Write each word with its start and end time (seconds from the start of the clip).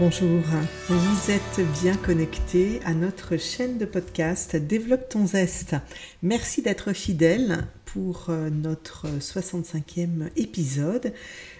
Bonjour, 0.00 0.40
vous 0.88 1.30
êtes 1.30 1.60
bien 1.82 1.94
connecté 1.94 2.80
à 2.86 2.94
notre 2.94 3.36
chaîne 3.36 3.76
de 3.76 3.84
podcast 3.84 4.56
Développe 4.56 5.10
ton 5.10 5.26
zeste. 5.26 5.76
Merci 6.22 6.62
d'être 6.62 6.94
fidèle 6.94 7.66
pour 7.84 8.30
euh, 8.30 8.48
notre 8.48 9.08
65e 9.18 10.30
épisode. 10.36 11.12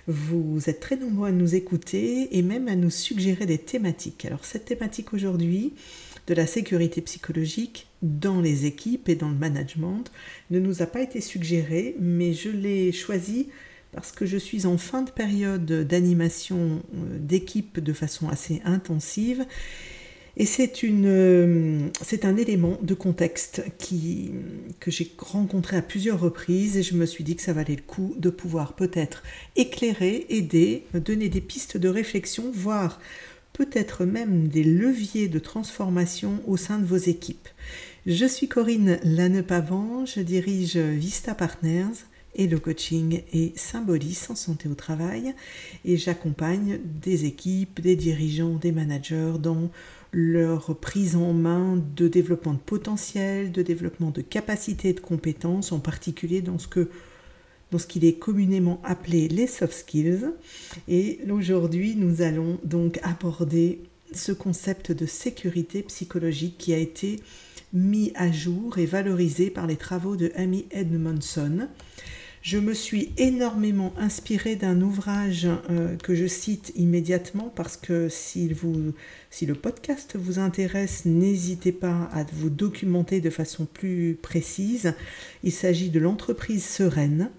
Vous 0.06 0.70
êtes 0.70 0.80
très 0.80 0.96
nombreux 0.96 1.28
à 1.28 1.32
nous 1.32 1.54
écouter 1.54 2.34
et 2.38 2.40
même 2.40 2.68
à 2.68 2.76
nous 2.76 2.88
suggérer 2.88 3.44
des 3.44 3.58
thématiques. 3.58 4.24
Alors 4.24 4.46
cette 4.46 4.64
thématique 4.64 5.12
aujourd'hui 5.12 5.74
de 6.26 6.32
la 6.32 6.46
sécurité 6.46 7.02
psychologique 7.02 7.88
dans 8.00 8.40
les 8.40 8.64
équipes 8.64 9.10
et 9.10 9.16
dans 9.16 9.28
le 9.28 9.36
management 9.36 10.04
ne 10.50 10.60
nous 10.60 10.80
a 10.80 10.86
pas 10.86 11.02
été 11.02 11.20
suggérée, 11.20 11.94
mais 12.00 12.32
je 12.32 12.48
l'ai 12.48 12.90
choisie 12.90 13.48
parce 13.92 14.12
que 14.12 14.26
je 14.26 14.36
suis 14.36 14.66
en 14.66 14.78
fin 14.78 15.02
de 15.02 15.10
période 15.10 15.64
d'animation 15.64 16.82
euh, 16.94 17.18
d'équipe 17.18 17.80
de 17.80 17.92
façon 17.92 18.28
assez 18.28 18.60
intensive. 18.64 19.44
Et 20.36 20.46
c'est, 20.46 20.84
une, 20.84 21.06
euh, 21.06 21.88
c'est 22.00 22.24
un 22.24 22.36
élément 22.36 22.78
de 22.82 22.94
contexte 22.94 23.64
qui, 23.78 24.30
que 24.78 24.90
j'ai 24.90 25.12
rencontré 25.18 25.76
à 25.76 25.82
plusieurs 25.82 26.20
reprises 26.20 26.76
et 26.76 26.82
je 26.82 26.94
me 26.94 27.04
suis 27.04 27.24
dit 27.24 27.34
que 27.34 27.42
ça 27.42 27.52
valait 27.52 27.76
le 27.76 27.82
coup 27.82 28.14
de 28.16 28.30
pouvoir 28.30 28.74
peut-être 28.74 29.22
éclairer, 29.56 30.26
aider, 30.28 30.84
donner 30.94 31.28
des 31.28 31.40
pistes 31.40 31.76
de 31.76 31.88
réflexion, 31.88 32.50
voire 32.54 33.00
peut-être 33.52 34.04
même 34.04 34.48
des 34.48 34.64
leviers 34.64 35.28
de 35.28 35.40
transformation 35.40 36.40
au 36.46 36.56
sein 36.56 36.78
de 36.78 36.86
vos 36.86 36.96
équipes. 36.96 37.48
Je 38.06 38.24
suis 38.24 38.48
Corinne 38.48 38.98
Lannepavant, 39.02 40.06
je 40.06 40.20
dirige 40.20 40.76
Vista 40.76 41.34
Partners, 41.34 42.06
et 42.34 42.46
le 42.46 42.58
coaching 42.58 43.22
est 43.32 43.56
Symbolis 43.58 44.26
en 44.28 44.34
santé 44.34 44.68
au 44.68 44.74
travail 44.74 45.34
et 45.84 45.96
j'accompagne 45.96 46.80
des 47.02 47.24
équipes, 47.24 47.80
des 47.80 47.96
dirigeants, 47.96 48.54
des 48.54 48.72
managers 48.72 49.34
dans 49.40 49.70
leur 50.12 50.76
prise 50.76 51.16
en 51.16 51.32
main 51.32 51.82
de 51.96 52.08
développement 52.08 52.54
de 52.54 52.58
potentiel, 52.58 53.52
de 53.52 53.62
développement 53.62 54.10
de 54.10 54.22
capacité 54.22 54.90
et 54.90 54.92
de 54.92 55.00
compétences, 55.00 55.72
en 55.72 55.78
particulier 55.78 56.42
dans 56.42 56.58
ce 56.58 56.68
que 56.68 56.88
dans 57.70 57.78
ce 57.78 57.86
qu'il 57.86 58.04
est 58.04 58.14
communément 58.14 58.80
appelé 58.82 59.28
les 59.28 59.46
soft 59.46 59.72
skills. 59.72 60.32
Et 60.88 61.20
aujourd'hui, 61.30 61.94
nous 61.94 62.20
allons 62.20 62.58
donc 62.64 62.98
aborder 63.04 63.78
ce 64.12 64.32
concept 64.32 64.90
de 64.90 65.06
sécurité 65.06 65.82
psychologique 65.82 66.58
qui 66.58 66.72
a 66.72 66.78
été 66.78 67.20
mis 67.72 68.12
à 68.16 68.32
jour 68.32 68.78
et 68.78 68.86
valorisé 68.86 69.50
par 69.50 69.68
les 69.68 69.76
travaux 69.76 70.16
de 70.16 70.32
Amy 70.34 70.66
Edmondson. 70.72 71.68
Je 72.42 72.56
me 72.56 72.72
suis 72.72 73.12
énormément 73.18 73.92
inspirée 73.98 74.56
d'un 74.56 74.80
ouvrage 74.80 75.46
euh, 75.68 75.96
que 75.96 76.14
je 76.14 76.26
cite 76.26 76.72
immédiatement 76.74 77.52
parce 77.54 77.76
que 77.76 78.08
si, 78.08 78.48
le 78.48 79.54
podcast 79.54 80.16
vous 80.16 80.38
intéresse, 80.38 81.04
n'hésitez 81.04 81.72
pas 81.72 82.08
à 82.14 82.24
vous 82.32 82.48
documenter 82.48 83.20
de 83.20 83.28
façon 83.28 83.66
plus 83.66 84.16
précise. 84.20 84.94
Il 85.44 85.52
s'agit 85.52 85.90
de 85.90 86.00
l'entreprise 86.00 86.64
sereine, 86.64 87.30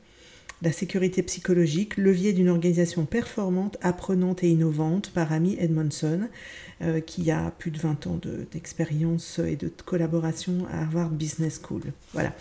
la 0.61 0.71
sécurité 0.71 1.23
psychologique, 1.23 1.97
levier 1.97 2.31
d'une 2.31 2.49
organisation 2.49 3.05
performante, 3.05 3.77
apprenante 3.81 4.43
et 4.43 4.49
innovante 4.49 5.09
par 5.09 5.33
Amy 5.33 5.57
Edmondson, 5.59 6.29
euh, 6.83 6.99
qui 6.99 7.31
a 7.31 7.49
plus 7.57 7.71
de 7.71 7.79
20 7.79 8.05
ans 8.05 8.19
d'expérience 8.51 9.39
et 9.39 9.55
de 9.55 9.71
collaboration 9.83 10.67
à 10.71 10.83
Harvard 10.83 11.09
Business 11.09 11.59
School. 11.59 11.81
Voilà. 12.13 12.35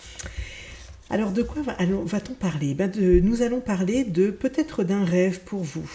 Alors 1.13 1.33
de 1.33 1.43
quoi 1.43 1.63
va-t-on 1.63 2.35
parler? 2.35 2.75
Ben, 2.75 2.89
Nous 2.97 3.43
allons 3.43 3.61
parler 3.61 4.05
de 4.05 4.31
peut-être 4.31 4.85
d'un 4.85 5.05
rêve 5.05 5.41
pour 5.41 5.65
vous. 5.65 5.91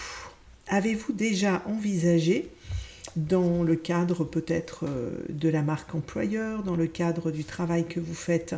Avez-vous 0.68 1.14
déjà 1.14 1.64
envisagé, 1.68 2.50
dans 3.16 3.64
le 3.64 3.78
cadre 3.78 4.26
peut-être 4.26 4.84
euh, 4.84 5.12
de 5.30 5.48
la 5.48 5.62
marque 5.62 5.96
employeur, 5.96 6.64
dans 6.64 6.76
le 6.76 6.88
cadre 6.88 7.32
du 7.32 7.46
travail 7.46 7.86
que 7.86 8.02
vous 8.02 8.14
faites 8.14 8.56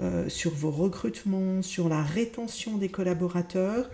euh, 0.00 0.28
sur 0.28 0.50
vos 0.50 0.70
recrutements, 0.70 1.62
sur 1.62 1.88
la 1.88 2.02
rétention 2.02 2.76
des 2.76 2.90
collaborateurs, 2.90 3.88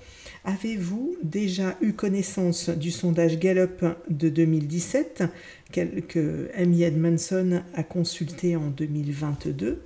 avez-vous 0.44 1.14
déjà 1.22 1.76
eu 1.82 1.92
connaissance 1.92 2.68
du 2.68 2.90
sondage 2.90 3.38
Gallup 3.38 3.84
de 4.08 4.28
2017 4.28 5.22
que 5.70 6.50
Amy 6.56 6.82
Edmondson 6.82 7.62
a 7.74 7.84
consulté 7.84 8.56
en 8.56 8.70
2022 8.70 9.82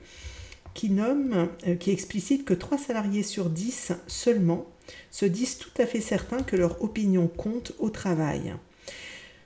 qui 0.76 0.91
nomme, 0.91 1.48
euh, 1.66 1.75
qui 1.75 1.91
explicite 1.91 2.44
que 2.44 2.54
3 2.54 2.78
salariés 2.78 3.22
sur 3.22 3.48
10 3.48 3.92
seulement 4.06 4.66
se 5.10 5.25
disent 5.25 5.59
tout 5.59 5.70
à 5.78 5.87
fait 5.87 6.03
certains 6.03 6.42
que 6.42 6.54
leur 6.54 6.84
opinion 6.84 7.26
compte 7.26 7.72
au 7.78 7.91
travail. 7.91 8.54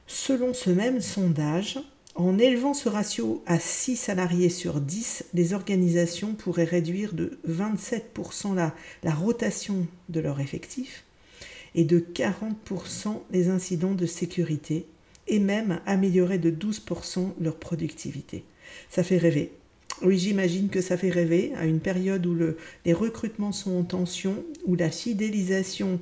Selon 0.08 0.52
ce 0.52 0.70
même 0.70 1.00
sondage, 1.00 1.78
en 2.16 2.36
élevant 2.36 2.74
ce 2.74 2.88
ratio 2.88 3.42
à 3.46 3.60
6 3.60 3.96
salariés 3.96 4.50
sur 4.50 4.80
10, 4.80 5.26
les 5.32 5.54
organisations 5.54 6.34
pourraient 6.34 6.64
réduire 6.64 7.14
de 7.14 7.38
27% 7.48 8.54
la, 8.56 8.74
la 9.04 9.14
rotation 9.14 9.86
de 10.08 10.20
leur 10.20 10.40
effectif 10.40 11.04
et 11.76 11.84
de 11.84 12.00
40% 12.00 13.20
les 13.30 13.48
incidents 13.48 13.94
de 13.94 14.06
sécurité 14.06 14.86
et 15.28 15.38
même 15.38 15.80
améliorer 15.86 16.38
de 16.38 16.50
12% 16.50 17.34
leur 17.40 17.56
productivité. 17.56 18.44
Ça 18.90 19.04
fait 19.04 19.18
rêver. 19.18 19.52
Oui, 20.02 20.16
j'imagine 20.16 20.70
que 20.70 20.80
ça 20.80 20.96
fait 20.96 21.10
rêver 21.10 21.52
à 21.58 21.66
une 21.66 21.80
période 21.80 22.24
où 22.24 22.36
les 22.86 22.92
recrutements 22.92 23.52
sont 23.52 23.76
en 23.76 23.82
tension, 23.82 24.44
où 24.64 24.74
la 24.74 24.90
fidélisation 24.90 26.00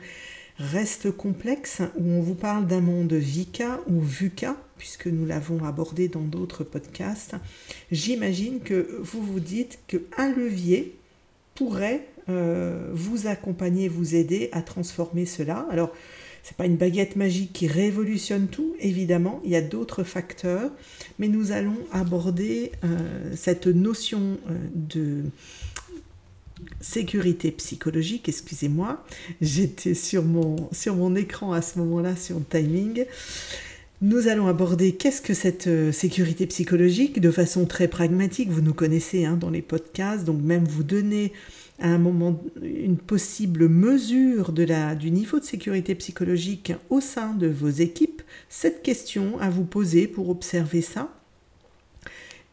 reste 0.59 1.11
complexe, 1.11 1.83
où 1.97 2.05
on 2.05 2.21
vous 2.21 2.35
parle 2.35 2.67
d'un 2.67 2.81
monde 2.81 3.13
VICA 3.13 3.81
ou 3.89 4.01
VUCA, 4.01 4.57
puisque 4.77 5.07
nous 5.07 5.27
l'avons 5.27 5.65
abordé 5.65 6.07
dans 6.09 6.23
d'autres 6.23 6.63
podcasts. 6.63 7.35
J'imagine 7.91 8.61
que 8.61 9.01
vous 9.01 9.23
vous 9.23 9.41
dites 9.41 9.81
qu'un 9.89 10.33
levier 10.33 10.95
pourrait 11.57 12.07
euh, 12.29 12.91
vous 12.93 13.27
accompagner, 13.27 13.89
vous 13.89 14.15
aider 14.15 14.49
à 14.53 14.63
transformer 14.63 15.27
cela. 15.27 15.67
Alors, 15.71 15.93
n'est 16.51 16.57
pas 16.57 16.67
une 16.67 16.77
baguette 16.77 17.17
magique 17.17 17.53
qui 17.53 17.67
révolutionne 17.67 18.49
tout, 18.49 18.75
évidemment, 18.81 19.41
il 19.45 19.51
y 19.51 19.57
a 19.57 19.63
d'autres 19.63 20.05
facteurs, 20.05 20.71
mais 21.19 21.29
nous 21.29 21.53
allons 21.53 21.79
aborder 21.93 22.73
euh, 22.85 23.35
cette 23.37 23.67
notion 23.67 24.39
euh, 24.51 24.55
de 24.75 25.25
sécurité 26.81 27.51
psychologique, 27.53 28.29
excusez-moi, 28.29 29.05
j'étais 29.41 29.95
sur 29.95 30.25
mon, 30.25 30.69
sur 30.73 30.97
mon 30.97 31.15
écran 31.15 31.53
à 31.53 31.63
ce 31.63 31.79
moment-là, 31.79 32.17
sur 32.17 32.39
le 32.39 32.45
timing. 32.45 33.05
Nous 34.01 34.29
allons 34.29 34.47
aborder 34.47 34.93
qu'est-ce 34.93 35.21
que 35.21 35.35
cette 35.35 35.67
euh, 35.67 35.91
sécurité 35.91 36.47
psychologique 36.47 37.21
de 37.21 37.33
façon 37.33 37.67
très 37.67 37.89
pragmatique. 37.89 38.49
Vous 38.51 38.61
nous 38.61 38.75
connaissez 38.75 39.25
hein, 39.25 39.37
dans 39.37 39.51
les 39.51 39.63
podcasts, 39.63 40.25
donc 40.25 40.41
même 40.41 40.65
vous 40.65 40.85
donner 40.85 41.33
à 41.79 41.89
un 41.89 41.99
moment 41.99 42.41
une 42.61 42.97
possible 42.97 43.69
mesure 43.69 44.53
de 44.53 44.65
la, 44.65 44.95
du 44.95 45.11
niveau 45.11 45.39
de 45.39 45.45
sécurité 45.45 45.95
psychologique 45.95 46.73
au 46.91 47.01
sein 47.01 47.35
de 47.35 47.47
vos 47.47 47.69
équipes, 47.69 48.23
cette 48.49 48.83
question 48.83 49.39
à 49.41 49.49
vous 49.49 49.65
poser 49.65 50.07
pour 50.07 50.29
observer 50.29 50.83
ça. 50.83 51.13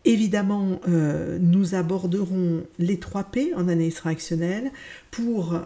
Évidemment, 0.03 0.79
euh, 0.87 1.39
nous 1.41 1.73
aborderons 1.73 2.63
les 2.77 2.99
3 2.99 3.23
P 3.25 3.53
en 3.55 3.67
analyse 3.67 3.99
réactionnelle 3.99 4.71
pour 5.09 5.59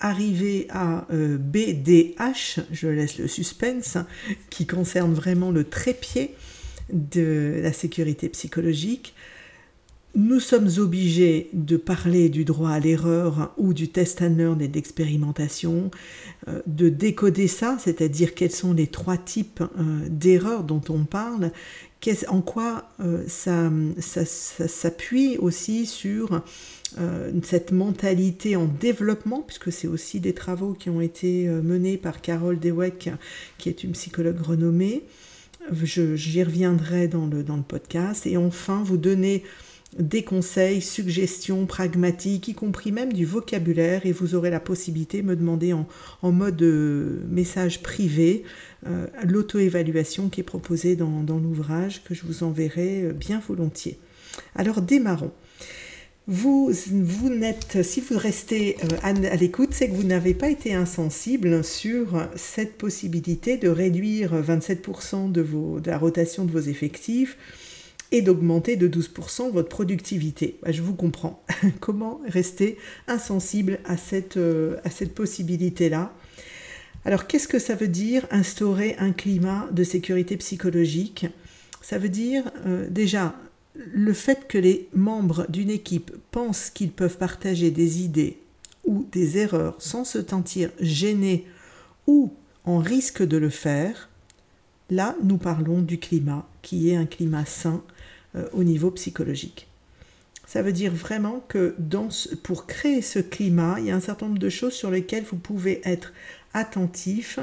arriver 0.00 0.66
à 0.70 1.06
euh, 1.12 1.38
BDH, 1.38 2.60
je 2.72 2.88
laisse 2.88 3.18
le 3.18 3.28
suspense, 3.28 3.96
qui 4.50 4.66
concerne 4.66 5.14
vraiment 5.14 5.52
le 5.52 5.64
trépied 5.64 6.34
de 6.92 7.60
la 7.62 7.72
sécurité 7.72 8.28
psychologique 8.28 9.14
nous 10.14 10.38
sommes 10.38 10.70
obligés 10.78 11.48
de 11.52 11.76
parler 11.76 12.28
du 12.28 12.44
droit 12.44 12.70
à 12.70 12.78
l'erreur 12.78 13.52
ou 13.56 13.74
du 13.74 13.88
test 13.88 14.22
and 14.22 14.36
learn 14.36 14.60
et 14.60 14.68
d'expérimentation, 14.68 15.90
euh, 16.48 16.62
de 16.66 16.88
décoder 16.88 17.48
ça, 17.48 17.76
c'est-à-dire 17.80 18.34
quels 18.34 18.52
sont 18.52 18.72
les 18.72 18.86
trois 18.86 19.16
types 19.16 19.60
euh, 19.62 20.06
d'erreurs 20.08 20.62
dont 20.62 20.82
on 20.88 21.04
parle, 21.04 21.50
en 22.28 22.42
quoi 22.42 22.90
euh, 23.00 23.24
ça, 23.26 23.70
s'appuie 23.96 25.38
aussi 25.38 25.86
sur 25.86 26.42
cette 27.42 27.72
mentalité 27.72 28.56
en 28.56 28.66
développement, 28.66 29.40
puisque 29.40 29.72
c'est 29.72 29.88
aussi 29.88 30.20
des 30.20 30.34
travaux 30.34 30.74
qui 30.74 30.90
ont 30.90 31.00
été 31.00 31.48
menés 31.48 31.96
par 31.96 32.20
Carole 32.20 32.60
Dweck, 32.60 33.08
qui 33.56 33.70
est 33.70 33.82
une 33.84 33.92
psychologue 33.92 34.38
renommée. 34.38 35.02
J'y 35.72 36.42
reviendrai 36.42 37.08
dans 37.08 37.26
le, 37.26 37.42
dans 37.42 37.56
le 37.56 37.62
podcast. 37.62 38.26
Et 38.26 38.36
enfin, 38.36 38.82
vous 38.84 38.98
donner 38.98 39.42
des 39.98 40.24
conseils, 40.24 40.80
suggestions 40.80 41.66
pragmatiques, 41.66 42.48
y 42.48 42.54
compris 42.54 42.92
même 42.92 43.12
du 43.12 43.24
vocabulaire, 43.24 44.06
et 44.06 44.12
vous 44.12 44.34
aurez 44.34 44.50
la 44.50 44.60
possibilité 44.60 45.22
de 45.22 45.26
me 45.26 45.36
demander 45.36 45.72
en, 45.72 45.86
mode 46.32 46.60
euh, 46.62 47.22
message 47.28 47.82
privé 47.82 48.44
euh, 48.86 49.06
l'auto-évaluation 49.24 50.28
qui 50.28 50.40
est 50.40 50.44
proposée 50.44 50.96
dans, 50.96 51.24
l'ouvrage 51.28 52.02
que 52.04 52.14
je 52.14 52.24
vous 52.24 52.42
enverrai 52.42 53.04
euh, 53.04 53.12
bien 53.12 53.40
volontiers. 53.46 53.98
Alors 54.54 54.82
démarrons. 54.82 55.32
Vous, 56.26 56.72
vous 56.90 57.28
n'êtes, 57.28 57.82
si 57.82 58.00
vous 58.00 58.16
restez 58.16 58.78
à, 59.02 59.12
l'écoute, 59.12 59.70
c'est 59.72 59.90
que 59.90 59.94
vous 59.94 60.04
n'avez 60.04 60.32
pas 60.32 60.48
été 60.48 60.72
insensible 60.72 61.62
sur 61.62 62.26
cette 62.34 62.78
possibilité 62.78 63.58
de 63.58 63.68
réduire 63.68 64.34
27% 64.34 65.30
de, 65.30 65.42
vos, 65.42 65.80
de 65.80 65.90
la 65.90 65.98
rotation 65.98 66.46
de 66.46 66.50
vos 66.50 66.60
effectifs 66.60 67.36
et 68.14 68.22
d'augmenter 68.22 68.76
de 68.76 68.86
12% 68.86 69.50
votre 69.50 69.68
productivité. 69.68 70.56
Bah, 70.62 70.70
je 70.70 70.82
vous 70.82 70.94
comprends. 70.94 71.42
Comment 71.80 72.20
rester 72.28 72.78
insensible 73.08 73.80
à 73.84 73.96
cette, 73.96 74.36
euh, 74.36 74.76
cette 74.88 75.16
possibilité-là? 75.16 76.12
Alors, 77.04 77.26
qu'est-ce 77.26 77.48
que 77.48 77.58
ça 77.58 77.74
veut 77.74 77.88
dire 77.88 78.24
instaurer 78.30 78.94
un 79.00 79.10
climat 79.10 79.68
de 79.72 79.82
sécurité 79.82 80.36
psychologique? 80.36 81.26
Ça 81.82 81.98
veut 81.98 82.08
dire 82.08 82.44
euh, 82.66 82.88
déjà 82.88 83.34
le 83.74 84.12
fait 84.12 84.46
que 84.46 84.58
les 84.58 84.88
membres 84.94 85.46
d'une 85.48 85.70
équipe 85.70 86.12
pensent 86.30 86.70
qu'ils 86.70 86.92
peuvent 86.92 87.18
partager 87.18 87.72
des 87.72 88.02
idées 88.02 88.38
ou 88.84 89.08
des 89.10 89.38
erreurs 89.38 89.74
sans 89.80 90.04
se 90.04 90.24
sentir 90.24 90.70
gênés 90.78 91.46
ou 92.06 92.32
en 92.64 92.78
risque 92.78 93.26
de 93.26 93.36
le 93.38 93.50
faire, 93.50 94.08
là 94.88 95.16
nous 95.24 95.36
parlons 95.36 95.82
du 95.82 95.98
climat 95.98 96.46
qui 96.62 96.90
est 96.90 96.96
un 96.96 97.06
climat 97.06 97.44
sain 97.44 97.82
euh, 98.36 98.46
au 98.52 98.64
niveau 98.64 98.90
psychologique. 98.90 99.68
Ça 100.46 100.62
veut 100.62 100.72
dire 100.72 100.92
vraiment 100.92 101.44
que 101.48 101.74
pour 102.42 102.66
créer 102.66 103.02
ce 103.02 103.18
climat, 103.18 103.76
il 103.78 103.86
y 103.86 103.90
a 103.90 103.96
un 103.96 104.00
certain 104.00 104.26
nombre 104.26 104.38
de 104.38 104.50
choses 104.50 104.74
sur 104.74 104.90
lesquelles 104.90 105.24
vous 105.24 105.38
pouvez 105.38 105.80
être 105.84 106.12
attentif 106.52 107.38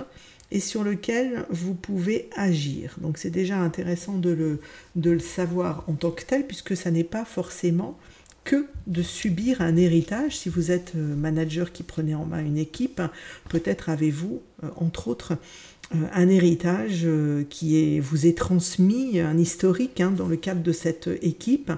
et 0.51 0.59
sur 0.59 0.83
lequel 0.83 1.45
vous 1.49 1.73
pouvez 1.73 2.29
agir. 2.35 2.95
Donc 3.01 3.17
c'est 3.17 3.29
déjà 3.29 3.57
intéressant 3.57 4.17
de 4.17 4.29
le, 4.29 4.59
de 4.95 5.11
le 5.11 5.19
savoir 5.19 5.83
en 5.87 5.93
tant 5.93 6.11
que 6.11 6.23
tel, 6.23 6.45
puisque 6.45 6.77
ça 6.77 6.91
n'est 6.91 7.03
pas 7.03 7.25
forcément 7.25 7.97
que 8.43 8.67
de 8.87 9.01
subir 9.01 9.61
un 9.61 9.77
héritage. 9.77 10.37
Si 10.37 10.49
vous 10.49 10.71
êtes 10.71 10.93
euh, 10.95 11.15
manager 11.15 11.71
qui 11.71 11.83
prenait 11.83 12.15
en 12.15 12.25
main 12.25 12.43
une 12.43 12.57
équipe, 12.57 13.01
peut-être 13.49 13.89
avez-vous, 13.89 14.41
euh, 14.63 14.69
entre 14.77 15.07
autres, 15.07 15.37
un 16.13 16.29
héritage 16.29 17.07
qui 17.49 17.77
est, 17.77 17.99
vous 17.99 18.25
est 18.25 18.37
transmis, 18.37 19.19
un 19.19 19.37
historique 19.37 20.01
hein, 20.01 20.11
dans 20.11 20.27
le 20.27 20.37
cadre 20.37 20.61
de 20.61 20.71
cette 20.71 21.09
équipe. 21.21 21.71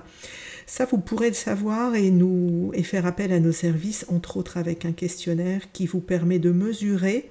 Ça, 0.65 0.85
vous 0.85 0.97
pourrez 0.97 1.29
le 1.29 1.35
savoir 1.35 1.95
et, 1.95 2.09
nous, 2.09 2.71
et 2.73 2.83
faire 2.83 3.05
appel 3.05 3.31
à 3.33 3.39
nos 3.39 3.51
services, 3.51 4.05
entre 4.09 4.37
autres 4.37 4.57
avec 4.57 4.85
un 4.85 4.91
questionnaire 4.91 5.71
qui 5.73 5.85
vous 5.85 5.99
permet 5.99 6.39
de 6.39 6.51
mesurer 6.51 7.29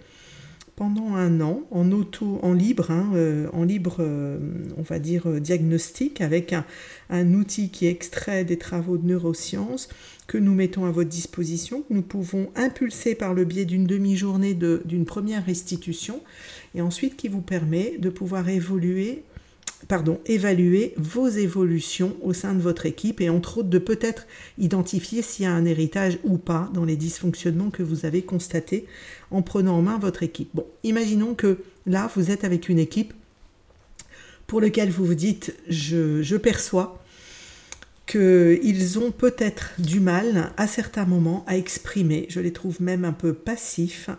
pendant 0.77 1.15
un 1.15 1.41
an 1.41 1.63
en 1.71 1.93
auto, 1.93 2.39
en 2.43 2.53
libre, 2.55 2.91
hein, 2.91 3.11
euh, 3.15 3.47
en 3.53 3.65
libre, 3.65 3.97
euh, 4.01 4.39
on 4.77 4.83
va 4.83 4.99
dire 4.99 5.29
euh, 5.29 5.41
diagnostic, 5.41 6.21
avec 6.21 6.55
un, 7.11 7.35
outil 7.35 7.69
qui 7.69 7.87
extrait 7.87 8.45
des 8.45 8.57
travaux 8.57 8.97
de 8.97 9.07
neurosciences 9.07 9.89
que 10.27 10.39
nous 10.39 10.55
mettons 10.55 10.87
à 10.87 10.91
votre 10.91 11.11
disposition, 11.11 11.83
que 11.83 11.93
nous 11.93 12.03
pouvons 12.03 12.51
impulser 12.57 13.15
par 13.15 13.35
le 13.35 13.45
biais 13.45 13.67
d'une 13.67 13.87
demi-journée 13.87 14.55
d'une 14.55 15.05
première 15.05 15.45
restitution, 15.45 16.23
et 16.75 16.81
ensuite 16.81 17.17
qui 17.17 17.29
vous 17.29 17.43
permet 17.43 17.99
de 17.99 18.09
pouvoir 18.09 18.49
évoluer 18.49 19.25
pardon, 19.89 20.21
évaluer 20.27 20.95
vos 20.97 21.29
évolutions 21.29 22.17
au 22.23 22.33
sein 22.33 22.55
de 22.55 22.61
votre 22.61 22.87
équipe 22.87 23.21
et 23.21 23.29
entre 23.29 23.59
autres 23.59 23.69
de 23.69 23.79
peut-être 23.79 24.27
identifier 24.59 25.23
s'il 25.23 25.45
y 25.45 25.49
a 25.49 25.53
un 25.53 25.65
héritage 25.65 26.19
ou 26.25 26.39
pas 26.39 26.71
dans 26.75 26.85
les 26.85 26.97
dysfonctionnements 26.97 27.71
que 27.71 27.83
vous 27.83 28.07
avez 28.07 28.23
constatés 28.23 28.87
en 29.31 29.43
prenant 29.43 29.77
en 29.77 29.83
main 29.83 29.99
votre 29.99 30.23
équipe. 30.23 30.51
Bon, 30.55 30.67
imaginons 30.85 31.35
que 31.35 31.59
là, 31.87 32.11
vous 32.15 32.31
êtes 32.31 32.45
avec 32.45 32.69
une 32.69 32.79
équipe 32.79 33.13
pour 34.47 34.61
laquelle 34.61 34.91
vous 34.91 35.05
vous 35.05 35.15
dites 35.15 35.55
je, 35.69 36.23
je 36.23 36.37
perçois 36.37 37.02
qu'ils 38.13 38.99
ont 38.99 39.11
peut-être 39.11 39.71
du 39.79 39.99
mal 39.99 40.53
à 40.59 40.67
certains 40.67 41.07
moments 41.07 41.47
à 41.47 41.57
exprimer. 41.57 42.27
Je 42.29 42.41
les 42.41 42.53
trouve 42.53 42.83
même 42.83 43.07
un 43.07 43.15
peu 43.15 43.33
passifs. 43.33 44.11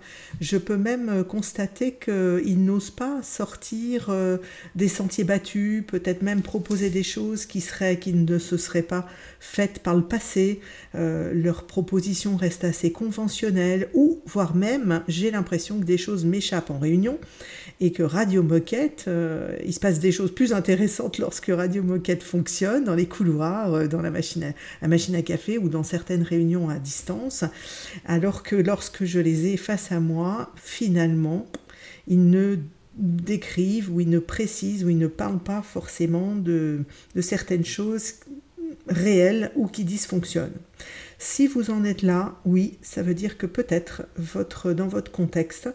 Je 0.42 0.58
peux 0.58 0.78
même 0.78 1.24
constater 1.24 1.94
qu'ils 2.04 2.66
n'osent 2.66 2.90
pas 2.90 3.22
sortir 3.22 4.08
euh, 4.10 4.38
des 4.74 4.88
sentiers 4.88 5.24
battus, 5.24 5.84
peut-être 5.86 6.24
même 6.24 6.42
proposer 6.42 6.90
des 6.90 7.04
choses 7.04 7.46
qui, 7.46 7.62
seraient, 7.62 8.00
qui 8.00 8.14
ne 8.14 8.40
se 8.40 8.58
seraient 8.58 8.82
pas 8.82 9.08
faites 9.40 9.78
par 9.78 9.96
le 9.96 10.02
passé. 10.02 10.60
Euh, 10.96 11.32
leurs 11.32 11.68
propositions 11.68 12.36
restent 12.36 12.64
assez 12.64 12.92
conventionnelles 12.92 13.90
ou 13.94 14.22
voire 14.26 14.56
même 14.56 15.04
j'ai 15.08 15.30
l'impression 15.30 15.80
que 15.80 15.86
des 15.86 16.00
choses 16.00 16.26
m'échappent 16.26 16.72
en 16.72 16.80
réunion 16.80 17.20
et 17.80 17.92
que 17.92 18.02
Radio 18.02 18.42
Moquette, 18.42 19.06
euh, 19.08 19.56
il 19.64 19.74
se 19.74 19.80
passe 19.80 20.00
des 20.00 20.12
choses 20.12 20.34
plus 20.34 20.52
intéressantes 20.52 21.20
lorsque 21.20 21.52
Radio 21.54 21.84
Moquette 21.84 22.24
fonctionne 22.24 22.86
dans 22.86 22.96
les 22.96 23.08
couloirs, 23.08 23.83
dans 23.88 24.02
la 24.02 24.12
machine, 24.12 24.54
à, 24.82 24.88
machine 24.88 25.16
à 25.16 25.22
café 25.22 25.58
ou 25.58 25.70
dans 25.70 25.84
certaines 25.84 26.24
réunions 26.24 26.70
à 26.70 26.80
distance, 26.80 27.44
alors 28.06 28.44
que 28.44 28.56
lorsque 28.56 29.06
je 29.06 29.20
les 29.20 29.48
ai 29.48 29.58
face 29.58 29.92
à 29.92 30.00
moi, 30.00 30.52
finalement, 30.56 31.48
ils 32.08 32.30
ne 32.30 32.58
décrivent 32.96 33.92
ou 33.92 34.00
ils 34.02 34.10
ne 34.10 34.20
précisent 34.20 34.84
ou 34.84 34.90
ils 34.90 34.98
ne 34.98 35.08
parlent 35.08 35.44
pas 35.44 35.62
forcément 35.62 36.36
de, 36.36 36.84
de 37.16 37.22
certaines 37.22 37.66
choses 37.66 38.16
réelles 38.88 39.52
ou 39.56 39.68
qui 39.68 39.84
dysfonctionnent. 39.84 40.58
Si 41.18 41.48
vous 41.48 41.72
en 41.72 41.86
êtes 41.86 42.02
là, 42.02 42.36
oui, 42.46 42.78
ça 42.82 43.02
veut 43.02 43.14
dire 43.14 43.38
que 43.38 43.46
peut-être 43.46 44.04
votre, 44.18 44.74
dans 44.74 44.88
votre 44.88 45.12
contexte, 45.12 45.70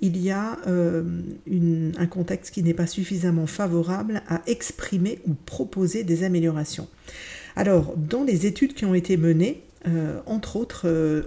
il 0.00 0.20
y 0.20 0.30
a 0.30 0.58
euh, 0.66 1.02
un 1.96 2.06
contexte 2.06 2.52
qui 2.52 2.62
n'est 2.62 2.74
pas 2.74 2.86
suffisamment 2.86 3.46
favorable 3.46 4.22
à 4.28 4.42
exprimer 4.46 5.20
ou 5.26 5.32
proposer 5.32 6.04
des 6.04 6.24
améliorations. 6.24 6.88
Alors, 7.56 7.94
dans 7.96 8.24
les 8.24 8.46
études 8.46 8.74
qui 8.74 8.84
ont 8.84 8.94
été 8.94 9.16
menées, 9.16 9.62
euh, 9.86 10.20
entre 10.26 10.56
autres, 10.56 10.82
euh, 10.86 11.22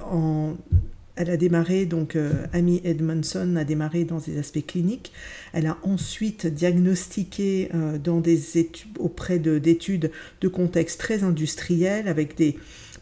elle 1.15 1.29
a 1.29 1.37
démarré, 1.37 1.85
donc 1.85 2.15
Amy 2.53 2.79
Edmondson 2.83 3.55
a 3.55 3.63
démarré 3.63 4.03
dans 4.03 4.19
des 4.19 4.37
aspects 4.37 4.65
cliniques. 4.65 5.11
Elle 5.51 5.65
a 5.65 5.77
ensuite 5.81 6.45
diagnostiqué 6.45 7.69
dans 8.03 8.19
des 8.19 8.59
études, 8.59 8.97
auprès 8.99 9.39
d'études 9.39 10.11
de 10.41 10.47
contexte 10.47 10.99
très 10.99 11.23
industriel 11.23 12.07
avec 12.07 12.37
des, 12.37 12.55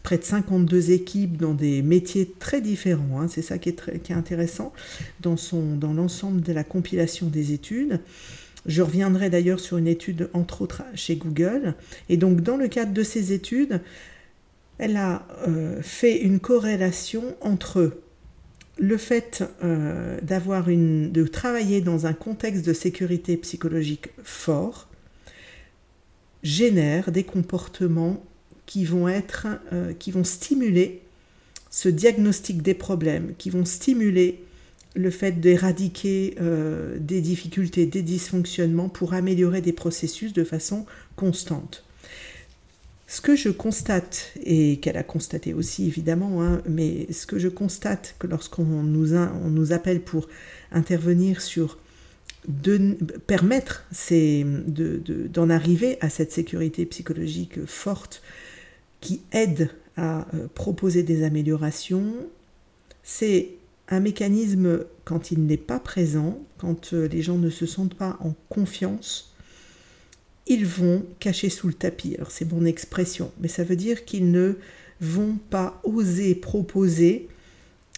près 0.06 0.18
de 0.18 0.22
52 0.22 0.92
équipes 0.92 1.36
dans 1.36 1.52
des 1.52 1.82
métiers 1.82 2.32
très 2.38 2.60
différents. 2.60 3.20
Hein. 3.20 3.26
C'est 3.28 3.42
ça 3.42 3.58
qui 3.58 3.70
est, 3.70 4.10
intéressant 4.12 4.72
dans 5.18 5.92
l'ensemble 5.92 6.42
de 6.42 6.52
la 6.52 6.62
compilation 6.62 7.26
des 7.26 7.52
études. 7.52 7.98
Je 8.66 8.82
reviendrai 8.82 9.30
d'ailleurs 9.30 9.60
sur 9.60 9.78
une 9.78 9.88
étude, 9.88 10.28
entre 10.32 10.62
autres, 10.62 10.82
chez 10.94 11.16
Google. 11.16 11.74
Et 12.08 12.16
donc, 12.16 12.40
dans 12.40 12.56
le 12.56 12.68
cadre 12.68 12.92
de 12.92 13.02
ces 13.02 13.32
études, 13.32 13.80
elle 14.78 14.96
a 14.96 15.26
euh, 15.46 15.80
fait 15.82 16.18
une 16.18 16.40
corrélation 16.40 17.36
entre 17.40 17.92
le 18.78 18.96
fait 18.96 19.42
euh, 19.64 20.18
une, 20.66 21.10
de 21.12 21.26
travailler 21.26 21.80
dans 21.80 22.06
un 22.06 22.12
contexte 22.12 22.66
de 22.66 22.72
sécurité 22.72 23.36
psychologique 23.38 24.08
fort 24.22 24.88
génère 26.42 27.10
des 27.10 27.24
comportements 27.24 28.22
qui 28.66 28.84
vont 28.84 29.08
être, 29.08 29.46
euh, 29.72 29.92
qui 29.94 30.10
vont 30.10 30.24
stimuler 30.24 31.02
ce 31.70 31.88
diagnostic 31.88 32.62
des 32.62 32.74
problèmes, 32.74 33.34
qui 33.38 33.50
vont 33.50 33.64
stimuler 33.64 34.42
le 34.96 35.10
fait 35.10 35.40
d'éradiquer 35.40 36.34
euh, 36.40 36.96
des 36.98 37.20
difficultés, 37.20 37.86
des 37.86 38.02
dysfonctionnements 38.02 38.88
pour 38.88 39.14
améliorer 39.14 39.60
des 39.60 39.72
processus 39.72 40.32
de 40.32 40.42
façon 40.42 40.86
constante. 41.14 41.84
Ce 43.06 43.20
que 43.20 43.36
je 43.36 43.50
constate, 43.50 44.32
et 44.42 44.78
qu'elle 44.78 44.96
a 44.96 45.04
constaté 45.04 45.54
aussi 45.54 45.86
évidemment, 45.86 46.42
hein, 46.42 46.60
mais 46.68 47.06
ce 47.12 47.26
que 47.26 47.38
je 47.38 47.48
constate 47.48 48.16
que 48.18 48.26
lorsqu'on 48.26 48.64
nous, 48.64 49.14
on 49.14 49.48
nous 49.48 49.72
appelle 49.72 50.00
pour 50.00 50.28
intervenir 50.72 51.40
sur 51.40 51.78
de 52.48 52.96
permettre 53.26 53.86
d'en 55.32 55.50
arriver 55.50 55.98
à 56.00 56.08
cette 56.08 56.32
sécurité 56.32 56.86
psychologique 56.86 57.64
forte 57.66 58.22
qui 59.00 59.20
aide 59.32 59.70
à 59.96 60.26
euh, 60.34 60.46
proposer 60.54 61.02
des 61.02 61.24
améliorations. 61.24 62.14
C'est 63.02 63.50
un 63.88 64.00
mécanisme 64.00 64.80
quand 65.04 65.30
il 65.30 65.46
n'est 65.46 65.56
pas 65.56 65.80
présent, 65.80 66.38
quand 66.58 66.92
euh, 66.92 67.08
les 67.08 67.22
gens 67.22 67.38
ne 67.38 67.50
se 67.50 67.66
sentent 67.66 67.94
pas 67.94 68.18
en 68.20 68.34
confiance, 68.48 69.34
ils 70.46 70.66
vont 70.66 71.04
cacher 71.18 71.50
sous 71.50 71.68
le 71.68 71.74
tapis. 71.74 72.14
Alors 72.16 72.30
c'est 72.30 72.50
mon 72.50 72.64
expression, 72.64 73.32
mais 73.40 73.48
ça 73.48 73.64
veut 73.64 73.76
dire 73.76 74.04
qu'ils 74.04 74.30
ne 74.30 74.54
vont 75.00 75.38
pas 75.50 75.80
oser 75.84 76.34
proposer 76.34 77.28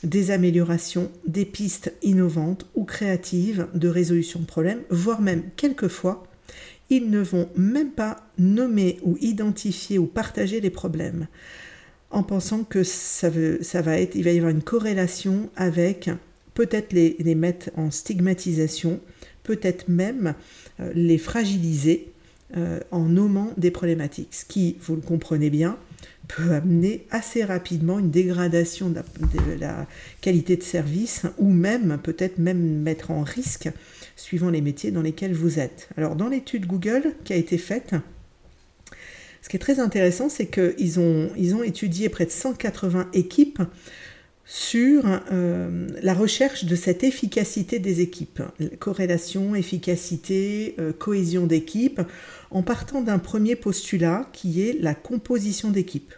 des 0.04 0.30
améliorations, 0.30 1.10
des 1.26 1.44
pistes 1.44 1.92
innovantes 2.02 2.66
ou 2.74 2.84
créatives 2.84 3.66
de 3.74 3.88
résolution 3.88 4.40
de 4.40 4.46
problèmes, 4.46 4.82
voire 4.90 5.20
même 5.20 5.44
quelquefois 5.56 6.24
ils 6.90 7.10
ne 7.10 7.20
vont 7.20 7.50
même 7.54 7.90
pas 7.90 8.26
nommer 8.38 8.98
ou 9.02 9.18
identifier 9.20 9.98
ou 9.98 10.06
partager 10.06 10.60
les 10.60 10.70
problèmes 10.70 11.26
en 12.10 12.22
pensant 12.22 12.64
que 12.64 12.84
ça, 12.84 13.30
va 13.30 13.98
être, 13.98 14.14
il 14.14 14.24
va 14.24 14.30
y 14.30 14.38
avoir 14.38 14.50
une 14.50 14.62
corrélation 14.62 15.50
avec 15.56 16.10
peut-être 16.54 16.92
les, 16.92 17.34
mettre 17.34 17.70
en 17.76 17.90
stigmatisation, 17.90 19.00
peut-être 19.42 19.88
même 19.88 20.34
euh, 20.80 20.90
les 20.94 21.18
fragiliser 21.18 22.12
euh, 22.56 22.80
en 22.90 23.04
nommant 23.04 23.52
des 23.56 23.70
problématiques. 23.70 24.34
Ce 24.34 24.44
qui, 24.44 24.76
vous 24.80 24.96
le 24.96 25.02
comprenez 25.02 25.50
bien, 25.50 25.76
peut 26.28 26.52
amener 26.52 27.06
assez 27.10 27.42
rapidement 27.42 27.98
une 27.98 28.10
dégradation 28.10 28.90
de 28.90 29.00
la, 29.58 29.86
qualité 30.20 30.56
de 30.56 30.62
service 30.62 31.22
ou 31.38 31.50
même 31.50 31.98
peut-être 32.02 32.38
même 32.38 32.82
mettre 32.82 33.10
en 33.10 33.22
risque 33.22 33.70
suivant 34.16 34.50
les 34.50 34.60
métiers 34.60 34.90
dans 34.90 35.02
lesquels 35.02 35.32
vous 35.32 35.58
êtes. 35.58 35.88
Alors 35.96 36.16
dans 36.16 36.28
l'étude 36.28 36.66
Google 36.66 37.14
qui 37.24 37.32
a 37.32 37.36
été 37.36 37.56
faite, 37.56 37.94
ce 39.42 39.48
qui 39.48 39.56
est 39.56 39.60
très 39.60 39.80
intéressant, 39.80 40.28
c'est 40.28 40.46
qu'ils 40.46 41.00
ont, 41.00 41.30
ils 41.36 41.54
ont 41.54 41.62
étudié 41.62 42.08
près 42.08 42.26
de 42.26 42.30
180 42.30 43.08
équipes 43.12 43.62
sur 44.50 45.04
euh, 45.30 45.86
la 46.00 46.14
recherche 46.14 46.64
de 46.64 46.74
cette 46.74 47.04
efficacité 47.04 47.78
des 47.78 48.00
équipes, 48.00 48.40
corrélation, 48.78 49.54
efficacité, 49.54 50.74
euh, 50.78 50.90
cohésion 50.94 51.46
d'équipe, 51.46 52.00
en 52.50 52.62
partant 52.62 53.02
d'un 53.02 53.18
premier 53.18 53.56
postulat 53.56 54.26
qui 54.32 54.62
est 54.62 54.72
la 54.80 54.94
composition 54.94 55.70
d'équipe. 55.70 56.14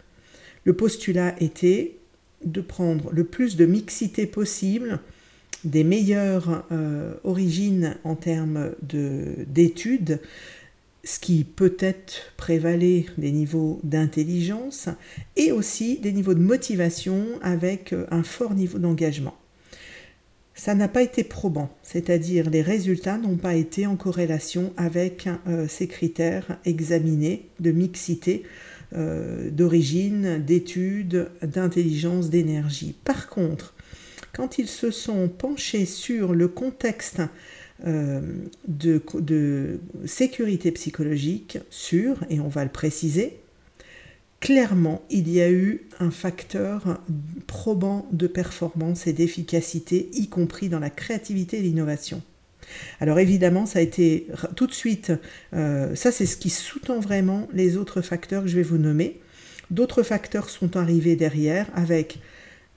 Le 0.64 0.74
postulat 0.74 1.34
était 1.40 1.96
de 2.44 2.60
prendre 2.60 3.10
le 3.12 3.24
plus 3.24 3.56
de 3.56 3.66
mixité 3.66 4.26
possible, 4.26 5.00
des 5.64 5.82
meilleures 5.82 6.64
euh, 6.70 7.14
origines 7.24 7.96
en 8.04 8.14
termes 8.14 8.70
d'études, 8.82 10.20
ce 11.04 11.18
qui 11.18 11.44
peut-être 11.44 12.32
prévalait 12.36 13.06
des 13.16 13.32
niveaux 13.32 13.80
d'intelligence 13.82 14.88
et 15.36 15.52
aussi 15.52 15.98
des 15.98 16.12
niveaux 16.12 16.34
de 16.34 16.40
motivation 16.40 17.24
avec 17.42 17.92
euh, 17.92 18.06
un 18.10 18.22
fort 18.22 18.54
niveau 18.54 18.78
d'engagement. 18.78 19.36
Ça 20.54 20.74
n'a 20.74 20.88
pas 20.88 21.02
été 21.02 21.24
probant, 21.24 21.70
c'est-à-dire 21.82 22.50
les 22.50 22.60
résultats 22.60 23.16
n'ont 23.16 23.38
pas 23.38 23.54
été 23.54 23.86
en 23.86 23.96
corrélation 23.96 24.74
avec 24.76 25.26
euh, 25.48 25.66
ces 25.68 25.86
critères 25.86 26.58
examinés 26.66 27.46
de 27.60 27.70
mixité, 27.70 28.42
euh, 28.92 29.50
d'origine, 29.50 30.44
d'études, 30.44 31.30
d'intelligence, 31.42 32.28
d'énergie. 32.28 32.94
Par 33.04 33.30
contre, 33.30 33.74
quand 34.34 34.58
ils 34.58 34.68
se 34.68 34.90
sont 34.90 35.28
penchés 35.28 35.86
sur 35.86 36.34
le 36.34 36.48
contexte 36.48 37.22
euh, 37.86 38.20
de, 38.68 39.80
sécurité 40.04 40.70
psychologique 40.72 41.58
sur, 41.70 42.16
et 42.28 42.40
on 42.40 42.48
va 42.48 42.64
le 42.64 42.70
préciser, 42.70 43.38
clairement, 44.40 45.02
il 45.10 45.30
y 45.30 45.40
a 45.40 45.50
eu 45.50 45.82
un 45.98 46.10
facteur 46.10 47.00
probant 47.46 48.06
de 48.12 48.26
performance 48.26 49.06
et 49.06 49.12
d'efficacité, 49.12 50.10
y 50.12 50.28
compris 50.28 50.68
dans 50.68 50.78
la 50.78 50.90
créativité 50.90 51.58
et 51.58 51.62
l'innovation. 51.62 52.22
Alors 53.00 53.18
évidemment, 53.18 53.66
ça 53.66 53.80
a 53.80 53.82
été 53.82 54.26
tout 54.56 54.66
de 54.66 54.72
suite, 54.72 55.12
euh, 55.54 55.94
ça 55.94 56.12
c'est 56.12 56.26
ce 56.26 56.36
qui 56.36 56.50
sous-tend 56.50 57.00
vraiment 57.00 57.48
les 57.52 57.76
autres 57.76 58.00
facteurs 58.00 58.42
que 58.42 58.48
je 58.48 58.56
vais 58.56 58.62
vous 58.62 58.78
nommer. 58.78 59.20
D'autres 59.70 60.02
facteurs 60.02 60.50
sont 60.50 60.76
arrivés 60.76 61.16
derrière 61.16 61.66
avec 61.74 62.18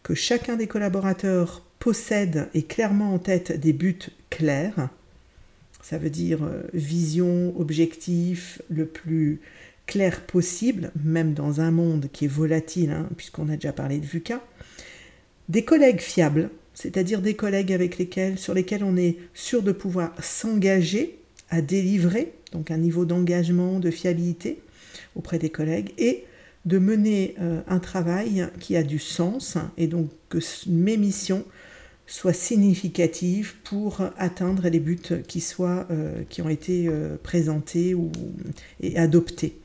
que 0.03 0.13
chacun 0.13 0.55
des 0.55 0.67
collaborateurs 0.67 1.63
possède 1.83 2.47
et 2.53 2.63
clairement 2.63 3.13
en 3.13 3.19
tête 3.19 3.59
des 3.59 3.73
buts 3.73 4.07
clairs. 4.29 4.87
Ça 5.81 5.97
veut 5.97 6.09
dire 6.09 6.41
euh, 6.45 6.61
vision, 6.73 7.53
objectif 7.59 8.61
le 8.69 8.85
plus 8.85 9.41
clair 9.85 10.21
possible, 10.21 10.93
même 11.03 11.33
dans 11.33 11.59
un 11.59 11.71
monde 11.71 12.07
qui 12.13 12.23
est 12.23 12.29
volatile, 12.29 12.91
hein, 12.91 13.09
puisqu'on 13.17 13.49
a 13.49 13.55
déjà 13.55 13.73
parlé 13.73 13.99
de 13.99 14.05
VUCA. 14.05 14.41
Des 15.49 15.65
collègues 15.65 15.99
fiables, 15.99 16.51
c'est-à-dire 16.73 17.21
des 17.21 17.33
collègues 17.33 17.73
avec 17.73 17.97
lesquels, 17.97 18.37
sur 18.37 18.53
lesquels 18.53 18.85
on 18.85 18.95
est 18.95 19.17
sûr 19.33 19.61
de 19.61 19.73
pouvoir 19.73 20.13
s'engager 20.23 21.19
à 21.49 21.61
délivrer, 21.61 22.31
donc 22.53 22.71
un 22.71 22.77
niveau 22.77 23.03
d'engagement, 23.03 23.81
de 23.81 23.91
fiabilité 23.91 24.61
auprès 25.17 25.37
des 25.37 25.49
collègues, 25.49 25.91
et 25.97 26.23
de 26.63 26.77
mener 26.77 27.35
euh, 27.41 27.59
un 27.67 27.79
travail 27.79 28.47
qui 28.61 28.77
a 28.77 28.83
du 28.83 28.99
sens, 28.99 29.57
et 29.77 29.87
donc 29.87 30.09
que 30.29 30.37
mes 30.69 30.95
missions 30.95 31.43
soit 32.13 32.33
significative 32.33 33.55
pour 33.63 34.01
atteindre 34.19 34.69
les 34.69 34.79
buts 34.79 34.99
qui, 35.27 35.43
euh, 35.59 36.23
ont 36.43 36.49
été 36.49 36.87
euh, 36.87 37.17
présentés 37.23 37.95
et 38.81 38.99
adoptés. 38.99 39.57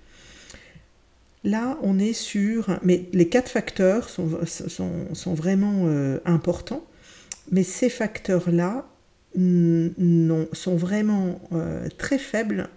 Là, 1.45 1.78
on 1.83 1.99
est 1.99 2.14
sur... 2.14 2.78
Mais 2.83 3.05
les 3.12 3.28
quatre 3.28 3.50
facteurs 3.50 4.09
sont, 4.09 4.31
sont, 4.47 5.35
vraiment 5.35 5.83
euh, 5.88 6.21
importants, 6.25 6.87
mais 7.52 7.64
ces 7.64 7.90
facteurs-là 7.90 8.88
sont 9.35 10.76
vraiment 10.76 11.43
très 11.99 12.19
faibles 12.19 12.71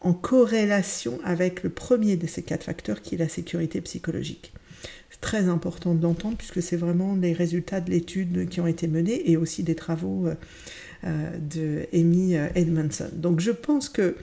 en 0.00 0.12
corrélation 0.12 1.18
avec 1.24 1.64
le 1.64 1.70
premier 1.70 2.16
de 2.16 2.28
ces 2.28 2.44
quatre 2.44 2.62
facteurs 2.62 3.02
qui 3.02 3.16
est 3.16 3.18
la 3.18 3.28
sécurité 3.28 3.80
psychologique 3.80 4.52
très 5.20 5.48
important 5.48 5.94
d'entendre 5.94 6.36
puisque 6.36 6.62
c'est 6.62 6.76
vraiment 6.76 7.16
les 7.16 7.32
résultats 7.32 7.80
de 7.80 7.90
l'étude 7.90 8.48
qui 8.48 8.60
ont 8.60 8.66
été 8.66 8.86
menés 8.86 9.30
et 9.30 9.36
aussi 9.36 9.62
des 9.62 9.74
travaux 9.74 10.26
euh, 10.26 10.34
euh, 11.04 11.30
de 11.38 11.86
Amy 11.92 12.36
euh, 12.36 12.46
Edmondson. 12.54 13.10
Donc 13.12 13.40
je 13.40 13.50
pense 13.50 13.88
que 13.88 14.16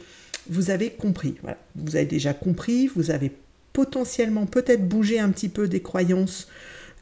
vous 0.50 0.70
avez 0.70 0.92
compris, 0.92 1.36
vous 1.76 1.96
avez 1.96 2.06
déjà 2.06 2.34
compris, 2.34 2.88
vous 2.88 3.10
avez 3.10 3.32
potentiellement 3.74 4.46
peut-être 4.46 4.88
bougé 4.88 5.20
un 5.20 5.30
petit 5.30 5.50
peu 5.50 5.68
des 5.68 5.82
croyances 5.82 6.48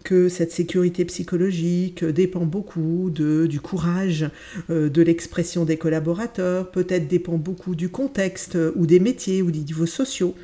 que 0.06 0.28
cette 0.28 0.52
sécurité 0.52 1.06
psychologique 1.06 2.04
dépend 2.04 2.46
beaucoup 2.46 3.10
de, 3.10 3.46
du 3.46 3.60
courage, 3.60 4.30
de 4.70 5.02
l'expression 5.02 5.66
des 5.66 5.78
collaborateurs, 5.78 6.72
peut-être 6.72 7.08
dépend 7.08 7.38
beaucoup 7.38 7.76
du 7.76 7.90
contexte 7.90 8.58
ou 8.76 8.86
des 8.86 9.00
métiers 9.00 9.42
ou 9.42 9.52
des 9.52 9.60
niveaux 9.60 9.86
sociaux 9.86 10.36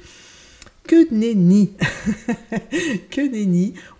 que 0.89 1.13
nenni 1.13 1.69
Que 3.11 3.21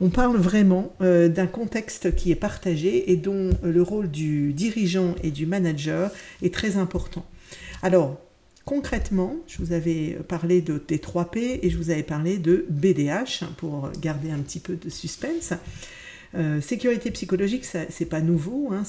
On 0.02 0.10
parle 0.10 0.38
vraiment 0.38 0.96
euh, 1.02 1.30
d'un 1.30 1.46
contexte 1.46 2.16
qui 2.16 2.32
est 2.32 2.36
partagé 2.36 3.12
et 3.12 3.16
dont 3.16 3.52
euh, 3.64 3.72
le 3.72 3.84
rôle 3.84 4.10
du 4.10 4.54
dirigeant 4.54 5.14
et 5.22 5.30
du 5.30 5.46
manager 5.46 6.10
est 6.42 6.52
très 6.52 6.78
important. 6.78 7.24
Alors, 7.84 8.18
concrètement, 8.66 9.36
je 9.46 9.60
vous 9.60 9.72
avais 9.72 10.18
parlé 10.28 10.62
de 10.62 10.80
T3P 10.80 11.60
et 11.62 11.70
je 11.70 11.78
vous 11.78 11.92
avais 11.92 12.02
parlé 12.02 12.40
de 12.40 12.66
BDH 12.72 13.46
pour 13.58 13.92
garder 14.02 14.32
un 14.32 14.40
petit 14.40 14.60
peu 14.60 14.76
de 14.76 14.90
suspense. 14.90 15.54
Euh, 16.34 16.60
sécurité 16.60 17.12
psychologique, 17.12 17.66
c'est 17.66 18.10
pas 18.10 18.22
nouveau. 18.22 18.72
Hein, 18.74 18.82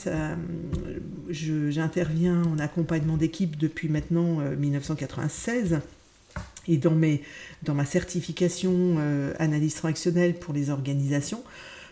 J'interviens 1.28 2.42
en 2.44 2.58
accompagnement 2.58 3.18
d'équipe 3.18 3.58
depuis 3.58 3.90
maintenant 3.90 4.38
1996 4.58 5.80
et 6.70 6.78
dans, 6.78 6.94
mes, 6.94 7.22
dans 7.62 7.74
ma 7.74 7.84
certification 7.84 8.96
euh, 8.98 9.34
analyse 9.38 9.74
transactionnelle 9.74 10.34
pour 10.34 10.54
les 10.54 10.70
organisations, 10.70 11.42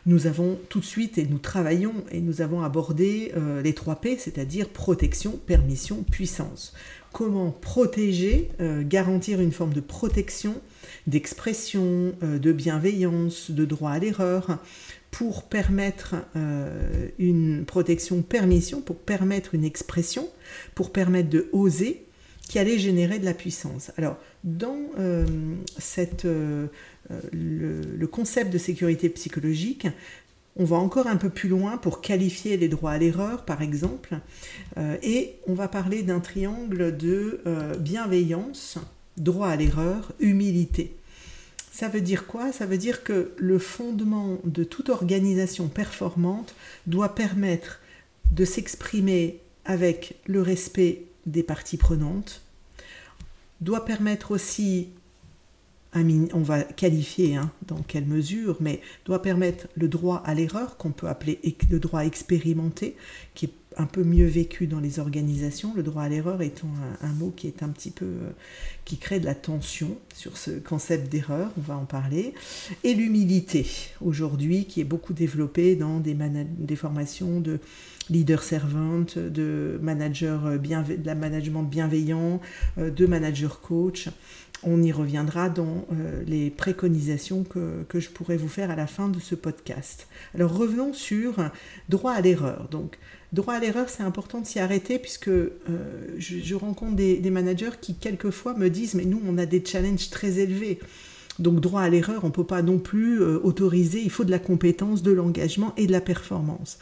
nous 0.06 0.26
avons 0.26 0.58
tout 0.68 0.80
de 0.80 0.84
suite, 0.84 1.18
et 1.18 1.26
nous 1.26 1.38
travaillons, 1.38 2.04
et 2.12 2.20
nous 2.20 2.40
avons 2.40 2.62
abordé 2.62 3.32
euh, 3.36 3.60
les 3.60 3.74
3 3.74 3.96
P, 3.96 4.16
c'est-à-dire 4.16 4.68
protection, 4.68 5.32
permission, 5.32 6.04
puissance. 6.04 6.72
Comment 7.12 7.50
protéger, 7.50 8.50
euh, 8.60 8.82
garantir 8.86 9.40
une 9.40 9.52
forme 9.52 9.74
de 9.74 9.80
protection, 9.80 10.54
d'expression, 11.06 12.14
de 12.22 12.52
bienveillance, 12.52 13.50
de 13.50 13.64
droit 13.64 13.90
à 13.90 13.98
l'erreur, 13.98 14.58
pour 15.10 15.44
permettre 15.44 16.16
une 17.18 17.64
protection, 17.64 18.20
permission, 18.20 18.82
pour 18.82 18.96
permettre 18.98 19.54
une 19.54 19.64
expression, 19.64 20.28
pour 20.74 20.92
permettre 20.92 21.30
de 21.30 21.48
oser, 21.52 22.07
qui 22.48 22.58
allait 22.58 22.78
générer 22.78 23.18
de 23.18 23.24
la 23.26 23.34
puissance. 23.34 23.92
Alors, 23.98 24.16
dans 24.42 24.78
euh, 24.98 25.26
euh, 26.24 26.66
euh, 27.10 27.20
le, 27.32 28.06
concept 28.06 28.50
de 28.50 28.58
sécurité 28.58 29.10
psychologique, 29.10 29.86
on 30.56 30.64
va 30.64 30.76
encore 30.76 31.06
un 31.06 31.16
peu 31.16 31.28
plus 31.28 31.48
loin 31.48 31.76
pour 31.76 32.00
qualifier 32.00 32.56
les 32.56 32.68
droits 32.68 32.92
à 32.92 32.98
l'erreur, 32.98 33.44
par 33.44 33.62
exemple, 33.62 34.18
et 35.04 35.36
on 35.46 35.54
va 35.54 35.68
parler 35.68 36.02
d'un 36.02 36.18
triangle 36.18 36.96
de 36.96 37.40
bienveillance, 37.78 38.76
droit 39.16 39.46
à 39.46 39.54
l'erreur, 39.54 40.10
humilité. 40.18 40.96
Ça 41.70 41.88
veut 41.88 42.00
dire 42.00 42.26
quoi? 42.26 42.50
Ça 42.50 42.66
veut 42.66 42.78
dire 42.78 43.04
que 43.04 43.30
le 43.36 43.60
fondement 43.60 44.38
de 44.42 44.64
toute 44.64 44.88
organisation 44.88 45.68
performante 45.68 46.56
doit 46.88 47.14
permettre 47.14 47.78
de 48.32 48.44
s'exprimer 48.44 49.38
avec 49.64 50.16
le 50.26 50.42
respect 50.42 51.02
des 51.30 51.42
parties 51.42 51.76
prenantes, 51.76 52.42
doit 53.60 53.84
permettre 53.84 54.30
aussi, 54.30 54.88
on 55.94 56.42
va 56.42 56.62
qualifier 56.62 57.36
hein, 57.36 57.50
dans 57.66 57.82
quelle 57.82 58.06
mesure, 58.06 58.56
mais 58.60 58.80
doit 59.04 59.22
permettre 59.22 59.66
le 59.74 59.88
droit 59.88 60.22
à 60.24 60.34
l'erreur, 60.34 60.76
qu'on 60.76 60.92
peut 60.92 61.08
appeler 61.08 61.40
le 61.70 61.80
droit 61.80 62.04
expérimenté, 62.04 62.96
qui 63.34 63.46
est 63.46 63.52
un 63.76 63.86
peu 63.86 64.02
mieux 64.02 64.26
vécu 64.26 64.66
dans 64.66 64.80
les 64.80 64.98
organisations, 64.98 65.72
le 65.74 65.82
droit 65.84 66.02
à 66.02 66.08
l'erreur 66.08 66.42
étant 66.42 66.68
un, 67.00 67.12
mot 67.12 67.32
qui 67.36 67.46
est 67.46 67.62
un 67.62 67.68
petit 67.68 67.90
peu 67.90 68.06
euh, 68.06 68.30
qui 68.84 68.96
crée 68.96 69.20
de 69.20 69.24
la 69.24 69.36
tension 69.36 69.96
sur 70.14 70.36
ce 70.36 70.50
concept 70.50 71.10
d'erreur, 71.10 71.52
on 71.56 71.60
va 71.60 71.76
en 71.76 71.84
parler, 71.84 72.34
et 72.82 72.94
l'humilité 72.94 73.66
aujourd'hui 74.00 74.64
qui 74.66 74.80
est 74.80 74.84
beaucoup 74.84 75.12
développée 75.12 75.76
dans 75.76 76.00
des, 76.00 76.16
des 76.58 76.76
formations 76.76 77.40
de 77.40 77.60
leader 78.10 78.42
servante, 78.42 79.18
de 79.18 79.78
manager 79.82 80.58
bien, 80.58 80.82
de 80.82 81.04
la 81.04 81.14
management 81.14 81.62
bienveillant, 81.62 82.40
euh, 82.78 82.90
de 82.90 83.06
manager 83.06 83.60
coach. 83.60 84.08
on 84.62 84.82
y 84.82 84.92
reviendra 84.92 85.48
dans 85.48 85.86
euh, 85.92 86.22
les 86.26 86.50
préconisations 86.50 87.44
que, 87.44 87.84
que, 87.88 88.00
je 88.00 88.10
pourrais 88.10 88.36
vous 88.36 88.48
faire 88.48 88.70
à 88.70 88.76
la 88.76 88.86
fin 88.86 89.08
de 89.08 89.20
ce 89.20 89.34
podcast. 89.34 90.08
Alors 90.34 90.56
revenons 90.56 90.92
sur 90.92 91.50
droit 91.88 92.12
à 92.12 92.20
l'erreur. 92.20 92.68
Donc 92.70 92.98
droit 93.32 93.54
à 93.54 93.60
l'erreur, 93.60 93.88
c'est 93.88 94.02
important 94.02 94.40
de 94.40 94.46
s'y 94.46 94.58
arrêter 94.58 94.98
puisque 94.98 95.28
euh, 95.28 95.52
je, 96.18 96.54
rencontre 96.54 96.96
des, 96.96 97.30
managers 97.30 97.76
qui 97.80 97.94
quelquefois 97.94 98.54
me 98.54 98.70
disent 98.70 98.94
mais 98.94 99.04
nous 99.04 99.20
on 99.26 99.38
a 99.38 99.46
des 99.46 99.64
challenges 99.64 100.10
très 100.10 100.38
élevés. 100.38 100.78
Donc 101.38 101.60
droit 101.60 101.82
à 101.82 101.88
l'erreur, 101.88 102.24
on 102.24 102.28
ne 102.28 102.32
peut 102.32 102.44
pas 102.44 102.62
non 102.62 102.78
plus 102.78 103.22
euh, 103.22 103.38
autoriser, 103.42 104.02
il 104.02 104.10
faut 104.10 104.24
de 104.24 104.30
la 104.30 104.40
compétence, 104.40 105.02
de 105.02 105.12
l'engagement 105.12 105.72
et 105.76 105.86
de 105.86 105.92
la 105.92 106.00
performance. 106.00 106.78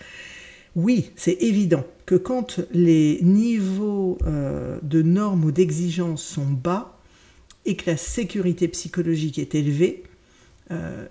Oui, 0.76 1.11
c'est 1.16 1.42
évident 1.42 1.85
que 2.04 2.14
quand 2.14 2.61
les 2.71 3.18
niveaux 3.23 4.18
de 4.25 5.02
normes 5.02 5.45
ou 5.45 5.50
d'exigences 5.50 6.23
sont 6.23 6.47
bas, 6.47 6.97
et 7.66 7.75
que 7.75 7.90
la 7.90 7.97
sécurité 7.97 8.68
psychologique 8.68 9.38
est 9.38 9.54
élevée, 9.54 10.04
euh, 10.71 11.06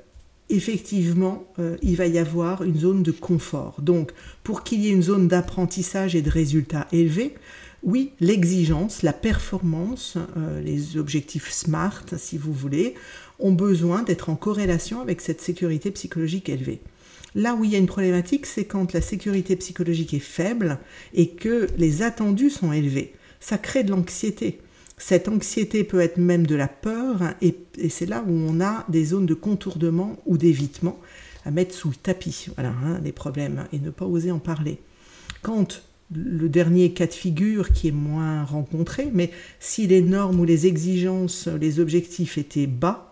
effectivement, 0.50 1.46
euh, 1.60 1.78
il 1.84 1.98
va 1.98 2.08
y 2.08 2.18
avoir 2.18 2.64
une 2.64 2.80
zone 2.80 3.04
de 3.04 3.12
confort. 3.12 3.82
Donc, 3.82 4.12
pour 4.44 4.64
qu'il 4.64 4.82
y 4.82 4.88
ait 4.88 4.94
une 4.94 5.04
zone 5.04 5.28
d'apprentissage 5.28 6.16
et 6.16 6.22
de 6.22 6.30
résultats 6.30 6.88
élevés, 6.92 7.36
oui, 7.84 8.14
l'exigence, 8.20 9.04
la 9.04 9.14
performance, 9.14 10.18
euh, 10.38 10.62
les 10.62 10.98
objectifs 10.98 11.52
SMART, 11.52 12.06
si 12.18 12.38
vous 12.38 12.54
voulez, 12.54 12.96
ont 13.38 13.52
besoin 13.52 14.02
d'être 14.02 14.30
en 14.30 14.36
corrélation 14.36 15.02
avec 15.02 15.22
cette 15.22 15.42
sécurité 15.42 15.92
psychologique 15.92 16.50
élevée. 16.50 16.82
Là 17.36 17.54
où 17.54 17.66
il 17.66 17.72
y 17.72 17.76
a 17.76 17.80
une 17.80 17.86
problématique, 17.86 18.46
c'est 18.46 18.64
quand 18.64 18.94
la 18.94 19.02
sécurité 19.02 19.58
psychologique 19.58 20.14
est 20.14 20.20
faible 20.20 20.80
et 21.14 21.30
que 21.30 21.68
les 21.78 22.02
attendus 22.02 22.50
sont 22.50 22.72
élevés. 22.72 23.14
Ça 23.42 23.58
crée 23.58 23.84
de 23.84 23.92
l'anxiété. 23.92 24.62
Cette 24.98 25.28
anxiété 25.28 25.84
peut 25.84 26.00
être 26.00 26.18
même 26.18 26.48
de 26.48 26.56
la 26.56 26.70
peur, 26.70 27.20
et, 27.42 27.58
c'est 27.90 28.06
là 28.06 28.24
où 28.26 28.32
on 28.32 28.62
a 28.62 28.86
des 28.88 29.04
zones 29.04 29.26
de 29.26 29.34
contournement 29.34 30.18
ou 30.26 30.38
d'évitement 30.38 30.98
à 31.44 31.52
mettre 31.52 31.76
sous 31.76 31.92
tapis. 31.94 32.48
Voilà, 32.56 32.70
hein, 32.70 33.02
les 33.04 33.12
problèmes, 33.12 33.68
et 33.74 33.80
ne 33.80 33.90
pas 33.90 34.06
oser 34.06 34.32
en 34.32 34.40
parler. 34.40 34.80
Quand 35.42 35.84
le 36.16 36.48
dernier 36.48 36.94
cas 36.94 37.08
de 37.08 37.14
figure 37.14 37.74
qui 37.74 37.90
est 37.90 37.92
moins 37.92 38.46
rencontré, 38.46 39.10
mais 39.14 39.32
si 39.60 39.86
les 39.88 40.02
normes 40.02 40.40
ou 40.40 40.46
les 40.46 40.68
exigences, 40.68 41.48
les 41.48 41.82
objectifs 41.82 42.38
étaient 42.38 42.68
bas, 42.68 43.12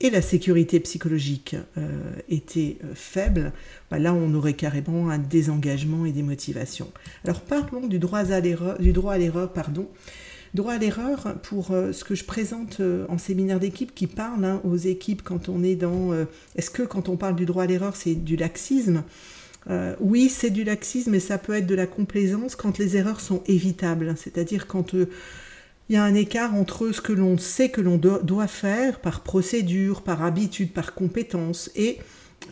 et 0.00 0.10
la 0.10 0.22
sécurité 0.22 0.80
psychologique 0.80 1.56
euh, 1.78 1.88
était 2.28 2.78
euh, 2.84 2.92
faible, 2.94 3.52
bah 3.90 3.98
là 3.98 4.12
on 4.12 4.34
aurait 4.34 4.54
carrément 4.54 5.08
un 5.08 5.18
désengagement 5.18 6.04
et 6.04 6.12
des 6.12 6.22
motivations. 6.22 6.90
Alors 7.24 7.40
parlons 7.40 7.86
du 7.86 7.98
droit 7.98 8.32
à 8.32 8.40
l'erreur, 8.40 8.78
du 8.78 8.92
droit 8.92 9.14
à 9.14 9.18
l'erreur, 9.18 9.52
pardon. 9.52 9.88
Droit 10.52 10.74
à 10.74 10.78
l'erreur 10.78 11.36
pour 11.42 11.70
euh, 11.70 11.92
ce 11.92 12.04
que 12.04 12.14
je 12.14 12.24
présente 12.24 12.80
en 13.08 13.18
séminaire 13.18 13.60
d'équipe 13.60 13.94
qui 13.94 14.06
parle 14.06 14.44
hein, 14.44 14.60
aux 14.64 14.76
équipes 14.76 15.22
quand 15.22 15.48
on 15.48 15.62
est 15.62 15.74
dans... 15.74 16.12
Est-ce 16.54 16.70
que 16.70 16.82
quand 16.82 17.08
on 17.08 17.16
parle 17.16 17.34
du 17.34 17.44
droit 17.44 17.64
à 17.64 17.66
l'erreur, 17.66 17.96
c'est 17.96 18.14
du 18.14 18.36
laxisme? 18.36 19.02
Oui, 19.98 20.28
c'est 20.28 20.50
du 20.50 20.62
laxisme, 20.62 21.12
mais 21.12 21.20
ça 21.20 21.38
peut 21.38 21.54
être 21.54 21.66
de 21.66 21.74
la 21.74 21.86
complaisance 21.86 22.54
quand 22.54 22.78
les 22.78 22.96
erreurs 22.96 23.20
sont 23.20 23.42
évitables. 23.46 24.14
C'est-à-dire 24.16 24.66
quand 24.68 24.94
il 25.88 25.94
y 25.94 25.98
a 25.98 26.04
un 26.04 26.14
écart 26.14 26.54
entre 26.54 26.92
ce 26.92 27.00
que 27.00 27.12
l'on 27.12 27.36
sait 27.36 27.68
que 27.68 27.80
l'on 27.80 27.98
doit 27.98 28.46
faire 28.46 29.00
par 29.00 29.20
procédure, 29.20 30.02
par 30.02 30.22
habitude, 30.22 30.72
par 30.72 30.94
compétence, 30.94 31.70
et 31.76 31.98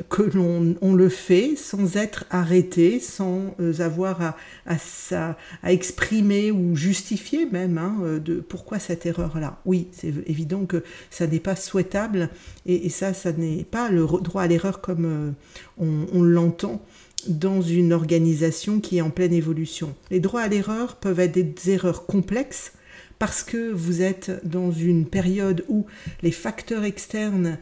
que 0.09 0.23
l'on 0.23 0.75
on 0.81 0.95
le 0.95 1.09
fait 1.09 1.55
sans 1.57 1.97
être 1.97 2.25
arrêté, 2.31 3.01
sans 3.01 3.55
euh, 3.61 3.81
avoir 3.81 4.23
à, 4.23 4.37
à, 4.67 5.37
à, 5.63 5.73
exprimer 5.73 6.51
ou 6.51 6.77
justifier 6.77 7.47
même 7.47 7.79
hein, 7.79 7.97
euh, 8.03 8.19
de 8.19 8.41
pourquoi 8.41 8.79
cette 8.79 9.07
erreur-là. 9.07 9.61
Oui, 9.67 9.89
c'est 9.93 10.13
évident 10.27 10.65
que 10.65 10.83
ça 11.11 11.27
n'est 11.27 11.41
pas 11.41 11.57
souhaitable 11.57 12.31
et, 12.65 12.89
ça, 12.89 13.13
ça 13.13 13.33
n'est 13.33 13.65
pas 13.65 13.91
le 13.91 14.07
droit 14.23 14.43
à 14.43 14.47
l'erreur 14.47 14.81
comme 14.81 15.05
euh, 15.05 15.31
on, 15.79 16.07
on 16.13 16.23
l'entend 16.23 16.83
dans 17.29 17.61
une 17.63 17.93
organisation 17.93 18.81
qui 18.81 18.99
est 18.99 19.03
en 19.03 19.11
pleine 19.11 19.33
évolution. 19.33 19.95
Les 20.11 20.21
droits 20.21 20.41
à 20.41 20.49
l'erreur 20.49 20.97
peuvent 20.97 21.21
être 21.21 21.33
des 21.33 21.71
erreurs 21.71 22.07
complexes 22.07 22.73
parce 23.19 23.43
que 23.43 23.71
vous 23.71 24.03
êtes 24.03 24.41
dans 24.45 24.73
une 24.73 25.07
période 25.07 25.65
où 25.69 25.87
les 26.23 26.33
facteurs 26.33 26.85
externes 26.85 27.59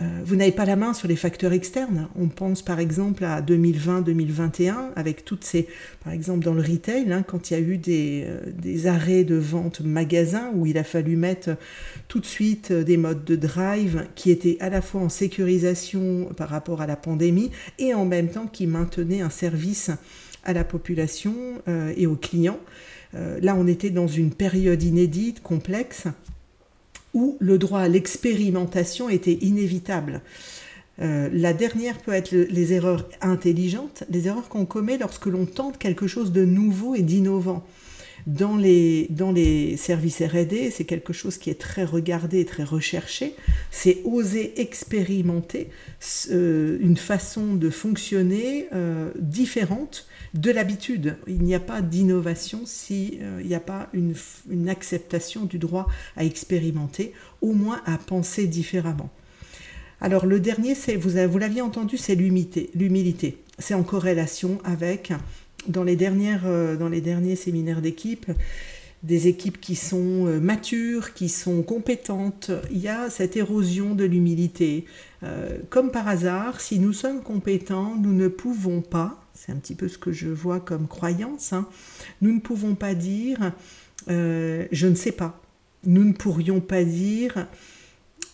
euh, 0.00 0.04
vous 0.24 0.36
n'avez 0.36 0.52
pas 0.52 0.64
la 0.64 0.76
main 0.76 0.94
sur 0.94 1.08
les 1.08 1.16
facteurs 1.16 1.52
externes. 1.52 2.08
On 2.18 2.28
pense 2.28 2.62
par 2.62 2.80
exemple 2.80 3.24
à 3.24 3.42
2020-2021 3.42 4.74
avec 4.96 5.24
toutes 5.26 5.44
ces, 5.44 5.68
par 6.02 6.12
exemple 6.12 6.44
dans 6.44 6.54
le 6.54 6.62
retail, 6.62 7.12
hein, 7.12 7.22
quand 7.22 7.50
il 7.50 7.54
y 7.54 7.56
a 7.56 7.60
eu 7.60 7.76
des, 7.76 8.26
euh, 8.26 8.88
arrêts 8.88 9.24
de 9.24 9.34
vente 9.34 9.80
magasins 9.80 10.52
où 10.54 10.64
il 10.64 10.78
a 10.78 10.84
fallu 10.84 11.16
mettre 11.16 11.50
tout 12.08 12.18
de 12.18 12.24
suite 12.24 12.70
euh, 12.70 12.82
des 12.82 12.96
modes 12.96 13.24
de 13.24 13.36
drive 13.36 14.06
qui 14.14 14.30
étaient 14.30 14.56
à 14.60 14.70
la 14.70 14.80
fois 14.80 15.02
en 15.02 15.10
sécurisation 15.10 16.30
par 16.34 16.48
rapport 16.48 16.80
à 16.80 16.86
la 16.86 16.96
pandémie 16.96 17.50
et 17.78 17.92
en 17.92 18.06
même 18.06 18.28
temps 18.28 18.46
qui 18.46 18.66
maintenaient 18.66 19.20
un 19.20 19.30
service 19.30 19.90
à 20.44 20.54
la 20.54 20.64
population 20.64 21.34
et 21.96 22.06
aux 22.06 22.16
clients. 22.16 22.58
Là, 23.12 23.56
on 23.56 23.66
était 23.66 23.90
dans 23.90 24.06
une 24.06 24.32
période 24.32 24.82
inédite, 24.82 25.42
complexe 25.42 26.06
où 27.14 27.36
le 27.40 27.58
droit 27.58 27.80
à 27.80 27.88
l'expérimentation 27.88 29.08
était 29.08 29.38
inévitable. 29.40 30.20
Euh, 31.00 31.28
la 31.32 31.52
dernière 31.52 31.98
peut 31.98 32.12
être 32.12 32.32
les 32.32 32.72
erreurs 32.72 33.08
intelligentes, 33.20 34.04
les 34.10 34.28
erreurs 34.28 34.48
qu'on 34.48 34.66
commet 34.66 34.98
lorsque 34.98 35.26
l'on 35.26 35.46
tente 35.46 35.78
quelque 35.78 36.06
chose 36.06 36.30
de 36.32 36.44
nouveau 36.44 36.94
et 36.94 37.02
d'innovant. 37.02 37.64
Dans 38.26 38.56
les, 38.56 39.06
dans 39.10 39.32
les 39.32 39.76
services 39.76 40.20
RD, 40.20 40.70
c'est 40.70 40.84
quelque 40.84 41.12
chose 41.12 41.38
qui 41.38 41.50
est 41.50 41.60
très 41.60 41.84
regardé 41.84 42.44
très 42.44 42.64
recherché. 42.64 43.34
C'est 43.70 43.98
oser 44.04 44.60
expérimenter 44.60 45.70
euh, 46.30 46.78
une 46.80 46.96
façon 46.96 47.54
de 47.54 47.70
fonctionner 47.70 48.66
euh, 48.72 49.10
différente 49.18 50.06
de 50.34 50.50
l'habitude. 50.50 51.16
Il 51.26 51.42
n'y 51.42 51.54
a 51.54 51.60
pas 51.60 51.80
d'innovation 51.82 52.62
s'il 52.64 53.18
euh, 53.22 53.42
n'y 53.42 53.54
a 53.54 53.60
pas 53.60 53.88
une, 53.92 54.14
une, 54.48 54.68
acceptation 54.68 55.44
du 55.44 55.58
droit 55.58 55.86
à 56.16 56.24
expérimenter, 56.24 57.12
au 57.40 57.52
moins 57.52 57.80
à 57.86 57.98
penser 57.98 58.46
différemment. 58.46 59.10
Alors 60.00 60.26
le 60.26 60.40
dernier, 60.40 60.74
vous, 60.96 61.10
vous 61.28 61.38
l'aviez 61.38 61.60
entendu, 61.60 61.98
c'est 61.98 62.14
l'humilité. 62.14 63.38
C'est 63.58 63.74
en 63.74 63.82
corrélation 63.82 64.58
avec, 64.64 65.12
dans 65.68 65.84
les, 65.84 65.96
dernières, 65.96 66.46
euh, 66.46 66.76
dans 66.76 66.88
les 66.88 67.00
derniers 67.00 67.36
séminaires 67.36 67.82
d'équipe, 67.82 68.26
des 69.02 69.28
équipes 69.28 69.60
qui 69.60 69.76
sont 69.76 70.26
euh, 70.26 70.40
matures, 70.40 71.14
qui 71.14 71.28
sont 71.28 71.62
compétentes, 71.62 72.50
il 72.70 72.78
y 72.78 72.88
a 72.88 73.10
cette 73.10 73.36
érosion 73.36 73.94
de 73.94 74.04
l'humilité. 74.04 74.84
comme 75.68 75.90
par 75.90 76.08
hasard, 76.08 76.60
si 76.60 76.78
nous 76.78 76.94
sommes 76.94 77.22
compétents, 77.22 77.94
nous 77.96 78.14
ne 78.14 78.28
pouvons 78.28 78.80
pas, 78.80 79.22
c'est 79.34 79.52
un 79.52 79.56
petit 79.56 79.74
peu 79.74 79.88
ce 79.88 79.98
que 79.98 80.12
je 80.12 80.28
vois 80.28 80.60
comme 80.60 80.88
croyance, 80.88 81.52
hein. 81.52 81.66
nous 82.22 82.32
ne 82.32 82.40
pouvons 82.40 82.74
pas 82.74 82.94
dire 82.94 83.52
euh, 84.08 84.66
je 84.72 84.86
ne 84.86 84.94
sais 84.94 85.12
pas. 85.12 85.40
Nous 85.84 86.04
ne 86.04 86.12
pourrions 86.12 86.60
pas 86.60 86.84
dire 86.84 87.46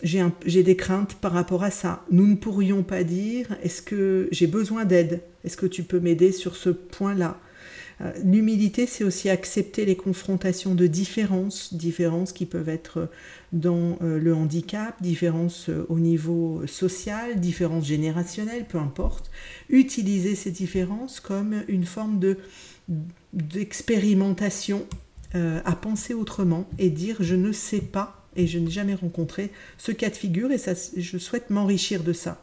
j'ai 0.02 0.62
des 0.62 0.76
craintes 0.76 1.14
par 1.14 1.32
rapport 1.32 1.62
à 1.62 1.70
ça. 1.70 2.04
Nous 2.10 2.26
ne 2.26 2.36
pourrions 2.36 2.82
pas 2.82 3.04
dire 3.04 3.56
est-ce 3.62 3.82
que 3.82 4.28
j'ai 4.30 4.46
besoin 4.46 4.84
d'aide? 4.84 5.22
Est-ce 5.44 5.56
que 5.56 5.66
tu 5.66 5.82
peux 5.82 6.00
m'aider 6.00 6.32
sur 6.32 6.56
ce 6.56 6.70
point-là? 6.70 7.38
Euh, 8.00 8.12
L'humilité, 8.22 8.86
c'est 8.86 9.04
aussi 9.04 9.30
accepter 9.30 9.84
les 9.86 9.96
confrontations 9.96 10.74
de 10.74 10.86
différences, 10.86 11.72
différences 11.72 12.32
qui 12.32 12.46
peuvent 12.46 12.68
être 12.68 13.08
dans 13.52 13.98
euh, 14.02 14.18
le 14.18 14.34
handicap, 14.34 15.00
différences 15.02 15.68
euh, 15.68 15.86
au 15.88 15.98
niveau 15.98 16.62
social, 16.66 17.40
différences 17.40 17.86
générationnelles, 17.86 18.66
peu 18.68 18.78
importe. 18.78 19.30
Utiliser 19.70 20.34
ces 20.34 20.50
différences 20.50 21.20
comme 21.20 21.62
une 21.68 21.86
forme 21.86 22.18
de 22.18 22.36
d'expérimentation 23.32 24.86
à 25.34 25.74
penser 25.74 26.14
autrement 26.14 26.66
et 26.78 26.88
dire 26.88 27.16
je 27.20 27.34
ne 27.34 27.52
sais 27.52 27.80
pas 27.80 28.25
et 28.36 28.46
je 28.46 28.58
n'ai 28.58 28.70
jamais 28.70 28.94
rencontré 28.94 29.50
ce 29.78 29.92
cas 29.92 30.10
de 30.10 30.16
figure 30.16 30.52
et 30.52 30.58
ça, 30.58 30.72
je 30.96 31.18
souhaite 31.18 31.50
m'enrichir 31.50 32.02
de 32.02 32.12
ça. 32.12 32.40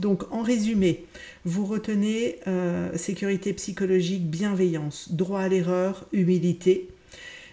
Donc 0.00 0.24
en 0.32 0.42
résumé, 0.42 1.04
vous 1.44 1.66
retenez 1.66 2.36
euh, 2.46 2.96
sécurité 2.96 3.52
psychologique, 3.52 4.28
bienveillance, 4.28 5.12
droit 5.12 5.40
à 5.40 5.48
l'erreur, 5.48 6.06
humilité. 6.12 6.88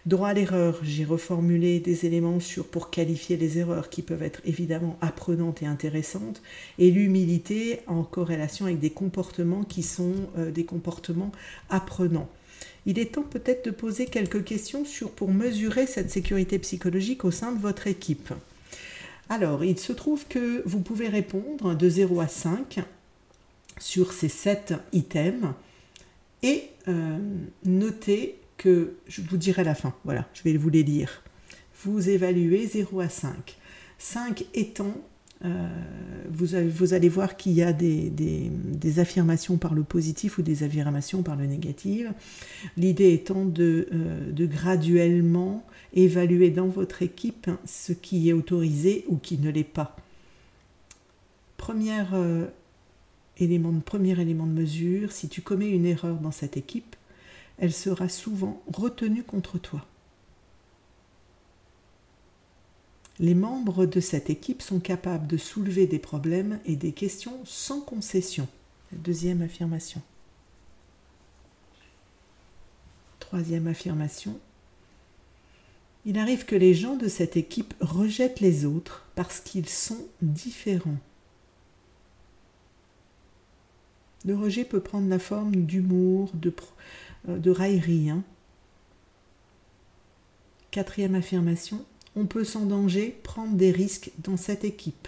Droit 0.05 0.29
à 0.29 0.33
l'erreur, 0.33 0.79
j'ai 0.81 1.03
reformulé 1.03 1.79
des 1.79 2.05
éléments 2.05 2.39
sur 2.39 2.65
pour 2.65 2.89
qualifier 2.89 3.35
les 3.37 3.59
erreurs 3.59 3.89
qui 3.89 4.01
peuvent 4.01 4.23
être 4.23 4.41
évidemment 4.45 4.97
apprenantes 5.01 5.61
et 5.61 5.65
intéressantes, 5.65 6.41
et 6.79 6.89
l'humilité 6.89 7.81
en 7.85 8.03
corrélation 8.03 8.65
avec 8.65 8.79
des 8.79 8.89
comportements 8.89 9.63
qui 9.63 9.83
sont 9.83 10.15
euh, 10.37 10.51
des 10.51 10.63
comportements 10.63 11.31
apprenants. 11.69 12.29
Il 12.89 12.97
est 12.97 13.13
temps 13.13 13.21
peut-être 13.21 13.65
de 13.65 13.69
poser 13.69 14.07
quelques 14.07 14.43
questions 14.43 14.83
sur 14.83 15.11
pour 15.11 15.29
mesurer 15.29 15.85
cette 15.85 16.09
sécurité 16.09 16.57
psychologique 16.57 17.23
au 17.23 17.29
sein 17.29 17.51
de 17.51 17.59
votre 17.59 17.85
équipe. 17.85 18.33
Alors, 19.29 19.63
il 19.63 19.77
se 19.77 19.93
trouve 19.93 20.25
que 20.25 20.63
vous 20.65 20.79
pouvez 20.79 21.07
répondre 21.07 21.75
de 21.75 21.87
0 21.87 22.19
à 22.19 22.27
5 22.27 22.79
sur 23.77 24.11
ces 24.11 24.27
7 24.27 24.73
items 24.91 25.53
et 26.41 26.63
euh, 26.87 27.19
noter 27.63 28.39
que, 28.57 28.95
je 29.07 29.21
vous 29.21 29.37
dirai 29.37 29.63
la 29.63 29.75
fin, 29.75 29.93
voilà, 30.03 30.27
je 30.33 30.41
vais 30.41 30.57
vous 30.57 30.69
les 30.69 30.81
lire. 30.81 31.21
vous 31.83 32.09
évaluez 32.09 32.65
0 32.65 33.01
à 33.01 33.09
5. 33.09 33.55
5 33.99 34.45
étant, 34.55 34.97
euh, 35.45 35.67
vous, 36.29 36.93
allez 36.93 37.09
voir 37.09 37.37
qu'il 37.37 37.53
y 37.53 37.63
a 37.63 37.71
des, 37.71 38.99
affirmations 38.99 39.57
par 39.57 39.73
le 39.73 39.83
positif 39.83 40.37
ou 40.37 40.41
des 40.41 40.63
affirmations 40.63 41.23
par 41.23 41.35
le 41.35 41.45
négatif. 41.45 42.07
L'idée 42.77 43.13
étant 43.13 43.45
de, 43.45 43.87
euh, 43.93 44.31
de, 44.31 44.45
graduellement 44.45 45.65
évaluer 45.93 46.49
dans 46.49 46.67
votre 46.67 47.01
équipe 47.01 47.49
ce 47.65 47.93
qui 47.93 48.29
est 48.29 48.33
autorisé 48.33 49.05
ou 49.07 49.17
qui 49.17 49.37
ne 49.37 49.49
l'est 49.49 49.63
pas. 49.63 49.95
Euh, 52.13 52.47
premier 53.85 54.19
élément 54.19 54.47
de 54.47 54.51
mesure, 54.51 55.11
si 55.11 55.29
tu 55.29 55.41
commets 55.41 55.69
une 55.69 55.85
erreur 55.85 56.15
dans 56.17 56.31
cette 56.31 56.57
équipe, 56.57 56.95
elle 57.57 57.73
sera 57.73 58.09
souvent 58.09 58.61
retenue 58.73 59.23
contre 59.23 59.59
toi. 59.59 59.85
Les 63.19 63.35
membres 63.35 63.85
de 63.85 63.99
cette 63.99 64.29
équipe 64.29 64.61
sont 64.61 64.79
capables 64.79 65.27
de 65.27 65.35
soulever 65.35 65.87
des 65.87 65.99
problèmes 65.99 66.59
et 66.65 66.77
des 66.77 66.93
questions 66.93 67.41
sans 67.43 67.81
concession. 67.81 68.47
Deuxième 68.93 69.41
affirmation. 69.41 70.01
Troisième 73.19 73.67
affirmation. 73.67 74.39
Il 76.05 76.17
arrive 76.17 76.45
que 76.45 76.55
les 76.55 76.73
gens 76.73 76.95
de 76.95 77.09
cette 77.09 77.35
équipe 77.35 77.73
rejettent 77.81 78.39
les 78.39 78.65
autres 78.65 79.05
parce 79.15 79.41
qu'ils 79.41 79.67
sont 79.67 80.07
différents. 80.21 80.97
Le 84.25 84.35
rejet 84.35 84.63
peut 84.63 84.79
prendre 84.79 85.09
la 85.09 85.19
forme 85.19 85.55
d'humour, 85.55 86.31
de, 86.33 86.53
euh, 87.27 87.53
raillerie. 87.53 88.09
Hein. 88.09 88.23
Quatrième 90.71 91.15
affirmation 91.15 91.85
peut 92.25 92.43
sans 92.43 92.65
danger 92.65 93.17
prendre 93.23 93.55
des 93.55 93.71
risques 93.71 94.11
dans 94.19 94.37
cette 94.37 94.63
équipe. 94.63 95.07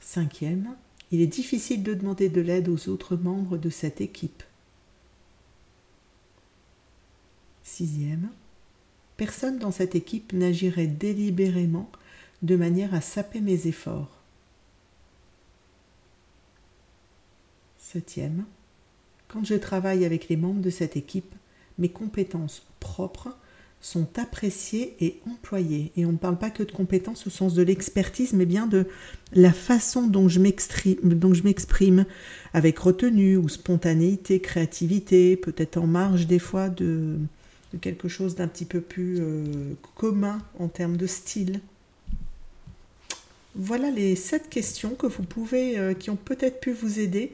Cinquième, 0.00 0.74
il 1.12 1.20
est 1.20 1.26
difficile 1.26 1.82
de 1.82 1.94
demander 1.94 2.28
de 2.28 2.40
l'aide 2.40 2.68
aux 2.68 2.88
autres 2.88 3.16
membres 3.16 3.58
de 3.58 3.70
cette 3.70 4.00
équipe. 4.00 4.42
Sixième, 7.62 8.28
personne 9.16 9.58
dans 9.58 9.70
cette 9.70 9.94
équipe 9.94 10.32
n'agirait 10.32 10.86
délibérément 10.86 11.90
de 12.42 12.56
manière 12.56 12.94
à 12.94 13.00
saper 13.00 13.40
mes 13.40 13.66
efforts. 13.66 14.10
Septième, 17.78 18.44
quand 19.28 19.44
je 19.44 19.54
travaille 19.54 20.04
avec 20.04 20.28
les 20.28 20.36
membres 20.36 20.60
de 20.60 20.70
cette 20.70 20.96
équipe, 20.96 21.34
mes 21.80 21.88
compétences 21.88 22.62
propres 22.78 23.36
sont 23.80 24.06
appréciées 24.18 24.94
et 25.00 25.20
employées. 25.26 25.90
Et 25.96 26.04
on 26.04 26.12
ne 26.12 26.18
parle 26.18 26.38
pas 26.38 26.50
que 26.50 26.62
de 26.62 26.70
compétences 26.70 27.26
au 27.26 27.30
sens 27.30 27.54
de 27.54 27.62
l'expertise, 27.62 28.34
mais 28.34 28.44
bien 28.44 28.66
de 28.66 28.86
la 29.32 29.52
façon 29.52 30.06
dont 30.06 30.28
je 30.28 30.38
m'exprime 30.38 32.04
avec 32.52 32.78
retenue 32.78 33.38
ou 33.38 33.48
spontanéité, 33.48 34.40
créativité, 34.40 35.36
peut-être 35.36 35.78
en 35.78 35.86
marge 35.86 36.26
des 36.26 36.38
fois 36.38 36.68
de, 36.68 37.16
quelque 37.80 38.08
chose 38.08 38.34
d'un 38.34 38.48
petit 38.48 38.66
peu 38.66 38.82
plus 38.82 39.16
euh, 39.20 39.72
commun 39.94 40.38
en 40.58 40.68
termes 40.68 40.98
de 40.98 41.06
style. 41.06 41.60
Voilà 43.56 43.90
les 43.90 44.14
sept 44.14 44.48
questions 44.48 44.90
que 44.90 45.06
vous 45.06 45.22
pouvez, 45.22 45.78
euh, 45.78 45.94
qui 45.94 46.10
ont 46.10 46.16
peut-être 46.16 46.60
pu 46.60 46.72
vous 46.72 47.00
aider 47.00 47.32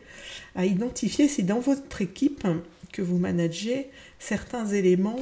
à 0.54 0.64
identifier 0.64 1.28
si 1.28 1.42
dans 1.42 1.60
votre 1.60 2.00
équipe 2.00 2.46
que 2.92 3.02
vous 3.02 3.18
managez, 3.18 3.88
certains 4.18 4.66
éléments 4.66 5.18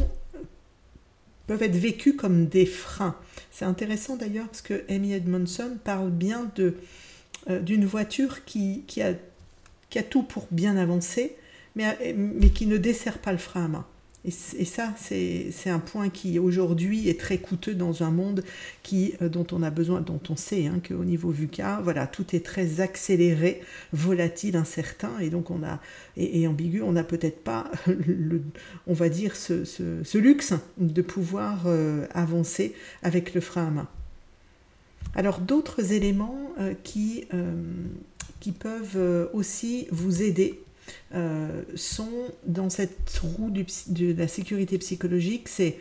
peuvent 1.46 1.62
être 1.62 1.77
vécus 1.77 2.14
comme 2.16 2.46
des 2.46 2.66
freins. 2.66 3.16
C'est 3.50 3.64
intéressant 3.64 4.16
d'ailleurs 4.16 4.46
parce 4.46 4.62
que 4.62 4.85
Amy 4.88 5.12
Edmondson 5.12 5.79
parle 5.85 6.11
bien 6.11 6.50
euh, 6.59 7.61
d'une 7.61 7.85
voiture 7.85 8.44
qui, 8.44 8.85
a, 9.00 10.03
tout 10.03 10.22
pour 10.22 10.46
bien 10.50 10.77
avancer, 10.77 11.37
mais, 11.77 12.14
mais 12.16 12.50
qui 12.50 12.66
ne 12.66 12.77
dessert 12.77 13.18
pas 13.18 13.33
le 13.33 13.38
frein 13.38 13.66
à 13.66 13.68
main. 13.68 13.87
Et, 14.27 14.65
ça, 14.65 14.95
c'est 14.97 15.69
un 15.69 15.79
point 15.79 16.09
qui 16.09 16.39
aujourd'hui 16.39 17.11
est 17.11 17.21
très 17.21 17.37
coûteux 17.37 17.75
dans 17.75 18.03
un 18.03 18.11
monde 18.11 18.43
qui, 18.83 19.13
euh, 19.21 19.29
dont 19.29 19.47
on 19.53 19.63
a 19.63 19.69
besoin, 19.69 20.01
dont 20.01 20.21
on 20.31 20.37
sait 20.37 20.67
hein, 20.67 20.81
qu'au 20.87 21.05
niveau 21.05 21.29
VUCA, 21.29 21.81
voilà, 21.85 22.07
tout 22.07 22.35
est 22.35 22.41
très 22.41 22.81
accéléré, 22.81 23.61
volatile, 23.93 24.57
incertain, 24.57 25.19
et 25.21 25.29
donc 25.29 25.51
on 25.51 25.63
a, 25.63 25.79
et, 26.17 26.49
ambigu, 26.49 26.81
on 26.81 26.93
n'a 26.93 27.05
peut-être 27.05 27.45
pas, 27.45 27.71
le, 27.87 28.41
on 28.87 28.95
va 28.95 29.11
dire, 29.11 29.37
ce, 29.37 30.17
luxe 30.17 30.55
de 30.79 31.03
pouvoir 31.03 31.65
euh, 31.67 32.07
avancer 32.15 32.75
avec 33.03 33.35
le 33.35 33.43
frein 33.43 33.67
à 33.67 33.71
main. 33.71 33.89
Alors 35.15 35.39
d'autres 35.39 35.93
éléments 35.93 36.55
euh, 36.59 36.73
qui, 36.83 37.27
qui 38.41 38.53
peuvent 38.53 39.29
aussi 39.35 39.87
vous 39.91 40.23
aider 40.23 40.63
euh, 41.14 41.62
sont 41.75 42.12
dans 42.47 42.70
cette 42.70 43.20
roue 43.23 43.51
de 43.51 44.12
la 44.12 44.29
sécurité 44.29 44.79
psychologique, 44.79 45.49
c'est 45.49 45.79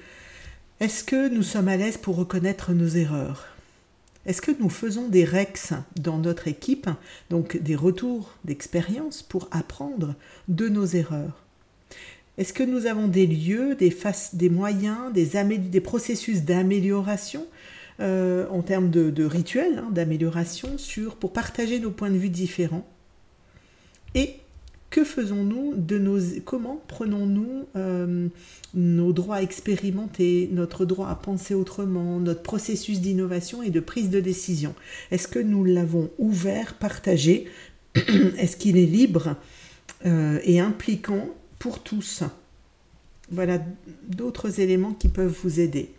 est-ce 0.79 1.03
que 1.03 1.29
nous 1.29 1.43
sommes 1.43 1.67
à 1.67 1.77
l'aise 1.77 1.97
pour 1.97 2.15
reconnaître 2.15 2.73
nos 2.73 2.87
erreurs? 2.87 3.47
Est-ce 4.25 4.41
que 4.41 4.51
nous 4.59 4.69
faisons 4.69 5.09
des 5.09 5.25
rex 5.25 5.73
dans 5.99 6.17
notre 6.17 6.47
équipe, 6.47 6.89
donc 7.29 7.57
des 7.57 7.75
retours 7.75 8.35
d'expérience 8.45 9.21
pour 9.21 9.47
apprendre 9.51 10.15
de 10.47 10.69
nos 10.69 10.85
erreurs? 10.85 11.43
Est-ce 12.37 12.53
que 12.53 12.63
nous 12.63 12.85
avons 12.85 13.07
des 13.07 13.27
lieux, 13.27 13.75
des, 13.75 13.95
des 14.33 14.49
moyens, 14.49 15.13
des, 15.13 15.81
processus 15.81 16.43
d'amélioration 16.43 17.45
euh, 17.99 18.47
en 18.49 18.61
termes 18.61 18.89
de, 18.89 19.25
rituels 19.25 19.79
hein, 19.79 19.89
d'amélioration 19.91 20.77
sur 20.77 21.15
pour 21.15 21.31
partager 21.31 21.79
nos 21.79 21.91
points 21.91 22.09
de 22.09 22.17
vue 22.17 22.29
différents? 22.29 22.87
Et 24.15 24.37
que 24.93 25.03
faisons-nous 25.03 25.73
de 25.75 25.97
nos 25.97 26.19
comment 26.45 26.79
prenons-nous 26.87 27.65
euh, 27.75 28.27
nos 28.75 29.11
droits 29.11 29.37
à 29.37 29.41
expérimenter, 29.41 30.47
notre 30.51 30.85
droit 30.85 31.09
à 31.09 31.15
penser 31.15 31.55
autrement, 31.55 32.19
notre 32.19 32.43
processus 32.43 33.01
d'innovation 33.01 33.63
et 33.63 33.71
de 33.71 33.79
prise 33.79 34.11
de 34.11 34.19
décision? 34.19 34.75
Est-ce 35.09 35.27
que 35.27 35.39
nous 35.39 35.63
l'avons 35.63 36.11
ouvert, 36.19 36.75
partagé? 36.75 37.47
Est-ce 37.95 38.55
qu'il 38.55 38.77
est 38.77 38.85
libre 38.85 39.35
euh, 40.05 40.39
et 40.43 40.59
impliquant 40.59 41.27
pour 41.57 41.79
tous? 41.79 42.21
Voilà 43.31 43.59
d'autres 44.07 44.59
éléments 44.59 44.93
qui 44.93 45.07
peuvent 45.07 45.35
vous 45.43 45.59
aider. 45.59 45.89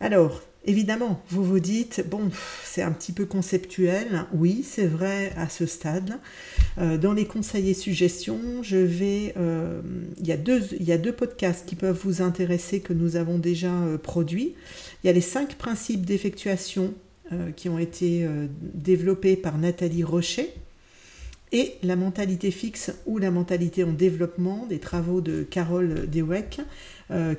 Alors, 0.00 0.42
Évidemment, 0.64 1.22
vous 1.30 1.44
vous 1.44 1.60
dites, 1.60 2.04
bon, 2.08 2.30
c'est 2.64 2.82
un 2.82 2.90
petit 2.90 3.12
peu 3.12 3.24
conceptuel. 3.24 4.26
Oui, 4.34 4.64
c'est 4.68 4.86
vrai 4.86 5.32
à 5.36 5.48
ce 5.48 5.66
stade. 5.66 6.18
Euh, 6.78 6.98
dans 6.98 7.12
les 7.12 7.26
conseils 7.26 7.70
et 7.70 7.74
suggestions, 7.74 8.62
je 8.62 8.76
vais. 8.76 9.34
Euh, 9.36 9.80
il, 10.18 10.26
y 10.26 10.32
a 10.32 10.36
deux, 10.36 10.62
il 10.78 10.84
y 10.84 10.92
a 10.92 10.98
deux 10.98 11.12
podcasts 11.12 11.64
qui 11.64 11.76
peuvent 11.76 11.98
vous 12.02 12.22
intéresser 12.22 12.80
que 12.80 12.92
nous 12.92 13.16
avons 13.16 13.38
déjà 13.38 13.72
euh, 13.72 13.98
produits. 13.98 14.54
Il 15.02 15.06
y 15.06 15.10
a 15.10 15.12
les 15.12 15.20
cinq 15.20 15.54
principes 15.54 16.04
d'effectuation 16.04 16.94
qui 17.56 17.68
ont 17.68 17.78
été 17.78 18.26
développés 18.72 19.36
par 19.36 19.58
Nathalie 19.58 20.02
Rocher 20.02 20.48
et 21.52 21.74
la 21.82 21.94
mentalité 21.94 22.50
fixe 22.50 22.90
ou 23.04 23.18
la 23.18 23.30
mentalité 23.30 23.84
en 23.84 23.92
développement 23.92 24.64
des 24.66 24.78
travaux 24.78 25.20
de 25.20 25.42
Carole 25.42 26.08
Dweck 26.08 26.62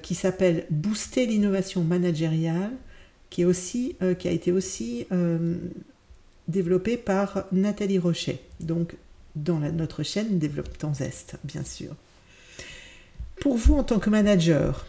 qui 0.03 0.13
s'appelle 0.13 0.67
Booster 0.69 1.25
l'innovation 1.25 1.83
managériale 1.83 2.69
euh, 3.37 4.13
qui 4.15 4.27
a 4.27 4.31
été 4.31 4.51
aussi 4.51 5.05
euh, 5.11 5.55
développé 6.47 6.97
par 6.97 7.45
Nathalie 7.51 7.99
Rocher, 7.99 8.39
donc 8.59 8.95
dans 9.35 9.59
notre 9.59 10.03
chaîne 10.03 10.39
Développe 10.39 10.77
ton 10.77 10.91
bien 11.43 11.63
sûr. 11.63 11.95
Pour 13.39 13.55
vous 13.55 13.75
en 13.75 13.83
tant 13.83 13.99
que 13.99 14.09
manager, 14.09 14.87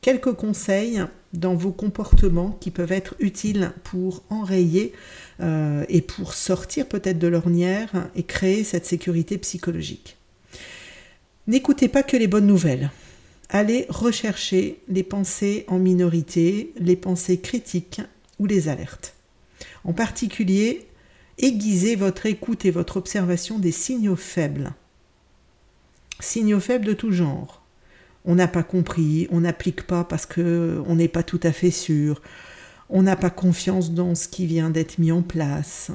quelques 0.00 0.32
conseils 0.32 1.02
dans 1.34 1.54
vos 1.54 1.72
comportements 1.72 2.56
qui 2.60 2.70
peuvent 2.70 2.92
être 2.92 3.14
utiles 3.18 3.72
pour 3.84 4.22
enrayer 4.30 4.94
euh, 5.40 5.84
et 5.88 6.00
pour 6.00 6.32
sortir 6.32 6.86
peut-être 6.86 7.18
de 7.18 7.28
l'ornière 7.28 8.08
et 8.14 8.22
créer 8.22 8.64
cette 8.64 8.86
sécurité 8.86 9.36
psychologique. 9.36 10.16
N'écoutez 11.46 11.88
pas 11.88 12.02
que 12.02 12.16
les 12.16 12.28
bonnes 12.28 12.46
nouvelles 12.46 12.90
allez 13.48 13.86
rechercher 13.88 14.80
les 14.88 15.02
pensées 15.02 15.64
en 15.68 15.78
minorité, 15.78 16.72
les 16.78 16.96
pensées 16.96 17.40
critiques 17.40 18.00
ou 18.38 18.46
les 18.46 18.68
alertes. 18.68 19.14
En 19.84 19.92
particulier, 19.92 20.86
aiguisez 21.38 21.96
votre 21.96 22.26
écoute 22.26 22.64
et 22.64 22.70
votre 22.70 22.96
observation 22.96 23.58
des 23.58 23.72
signaux 23.72 24.16
faibles. 24.16 24.72
Signaux 26.20 26.60
faibles 26.60 26.84
de 26.84 26.92
tout 26.92 27.12
genre. 27.12 27.62
On 28.24 28.34
n'a 28.34 28.48
pas 28.48 28.62
compris, 28.62 29.28
on 29.30 29.40
n'applique 29.40 29.86
pas 29.86 30.04
parce 30.04 30.26
qu'on 30.26 30.94
n'est 30.94 31.08
pas 31.08 31.22
tout 31.22 31.40
à 31.42 31.52
fait 31.52 31.70
sûr, 31.70 32.20
on 32.90 33.02
n'a 33.02 33.16
pas 33.16 33.30
confiance 33.30 33.92
dans 33.92 34.14
ce 34.14 34.28
qui 34.28 34.46
vient 34.46 34.70
d'être 34.70 34.98
mis 34.98 35.12
en 35.12 35.22
place, 35.22 35.90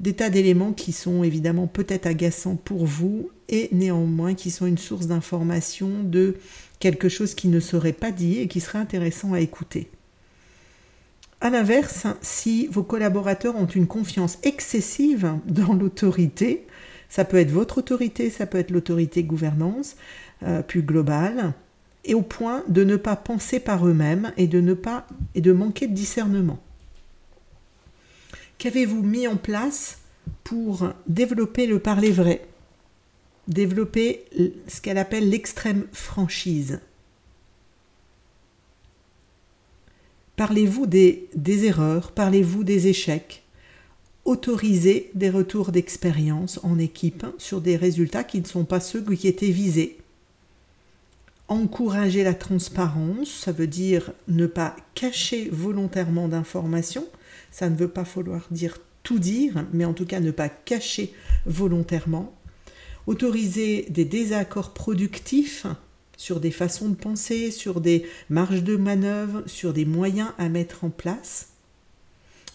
des 0.00 0.14
tas 0.14 0.30
d'éléments 0.30 0.72
qui 0.72 0.92
sont 0.92 1.24
évidemment 1.24 1.66
peut-être 1.66 2.06
agaçants 2.06 2.56
pour 2.56 2.86
vous 2.86 3.30
et 3.48 3.68
néanmoins 3.72 4.34
qui 4.34 4.50
sont 4.50 4.66
une 4.66 4.78
source 4.78 5.06
d'information 5.06 6.02
de 6.02 6.36
quelque 6.78 7.08
chose 7.08 7.34
qui 7.34 7.48
ne 7.48 7.60
serait 7.60 7.92
pas 7.92 8.10
dit 8.10 8.38
et 8.38 8.48
qui 8.48 8.60
serait 8.60 8.78
intéressant 8.78 9.32
à 9.32 9.40
écouter. 9.40 9.90
A 11.40 11.50
l'inverse, 11.50 12.06
si 12.22 12.66
vos 12.68 12.82
collaborateurs 12.82 13.56
ont 13.56 13.66
une 13.66 13.86
confiance 13.86 14.38
excessive 14.42 15.34
dans 15.46 15.74
l'autorité, 15.74 16.66
ça 17.08 17.24
peut 17.24 17.36
être 17.36 17.50
votre 17.50 17.78
autorité, 17.78 18.30
ça 18.30 18.46
peut 18.46 18.58
être 18.58 18.70
l'autorité 18.70 19.22
gouvernance 19.22 19.96
euh, 20.42 20.62
plus 20.62 20.82
globale, 20.82 21.52
et 22.04 22.14
au 22.14 22.22
point 22.22 22.64
de 22.68 22.84
ne 22.84 22.96
pas 22.96 23.16
penser 23.16 23.60
par 23.60 23.86
eux-mêmes 23.86 24.32
et 24.36 24.46
de 24.46 25.52
manquer 25.52 25.88
de 25.88 25.94
discernement. 25.94 26.58
Qu'avez-vous 28.58 29.02
mis 29.02 29.26
en 29.28 29.36
place 29.36 29.98
pour 30.44 30.92
développer 31.06 31.66
le 31.66 31.78
parler 31.78 32.12
vrai? 32.12 32.46
Développer 33.48 34.24
ce 34.66 34.80
qu'elle 34.80 34.98
appelle 34.98 35.30
l'extrême 35.30 35.86
franchise. 35.92 36.80
Parlez-vous 40.36 40.86
des, 40.86 41.30
erreurs, 41.64 42.12
parlez-vous 42.12 42.62
des 42.62 42.88
échecs, 42.88 43.42
autorisez 44.26 45.10
des 45.14 45.30
retours 45.30 45.72
d'expérience 45.72 46.60
en 46.62 46.78
équipe 46.78 47.24
sur 47.38 47.62
des 47.62 47.76
résultats 47.76 48.22
qui 48.22 48.40
ne 48.40 48.46
sont 48.46 48.66
pas 48.66 48.80
ceux 48.80 49.02
qui 49.02 49.28
étaient 49.28 49.50
visés. 49.50 49.96
Encourager 51.48 52.22
la 52.22 52.34
transparence, 52.34 53.30
ça 53.30 53.52
veut 53.52 53.66
dire 53.66 54.12
ne 54.28 54.46
pas 54.46 54.76
cacher 54.94 55.48
volontairement 55.50 56.28
d'informations, 56.28 57.06
ça 57.50 57.70
ne 57.70 57.76
veut 57.76 57.88
pas 57.88 58.04
falloir 58.04 58.46
dire 58.50 58.76
tout 59.02 59.18
dire, 59.18 59.64
mais 59.72 59.86
en 59.86 59.94
tout 59.94 60.04
cas 60.04 60.20
ne 60.20 60.32
pas 60.32 60.50
cacher 60.50 61.14
volontairement. 61.46 62.35
Autoriser 63.06 63.86
des 63.88 64.04
désaccords 64.04 64.74
productifs 64.74 65.66
sur 66.16 66.40
des 66.40 66.50
façons 66.50 66.88
de 66.88 66.94
penser, 66.94 67.50
sur 67.50 67.80
des 67.80 68.04
marges 68.30 68.64
de 68.64 68.76
manœuvre, 68.76 69.42
sur 69.46 69.72
des 69.72 69.84
moyens 69.84 70.30
à 70.38 70.48
mettre 70.48 70.84
en 70.84 70.90
place. 70.90 71.50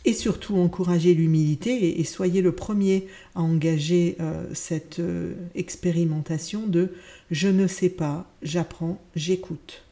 Et 0.03 0.13
surtout 0.13 0.57
encourager 0.57 1.13
l'humilité 1.13 1.99
et, 1.99 2.03
soyez 2.03 2.41
le 2.41 2.53
premier 2.53 3.07
à 3.35 3.41
engager 3.41 4.17
euh, 4.19 4.45
cette 4.53 4.97
euh, 4.97 5.35
expérimentation 5.53 6.65
de 6.65 6.89
je 7.29 7.47
ne 7.47 7.67
sais 7.67 7.89
pas, 7.89 8.27
j'apprends, 8.41 8.99
j'écoute. 9.15 9.83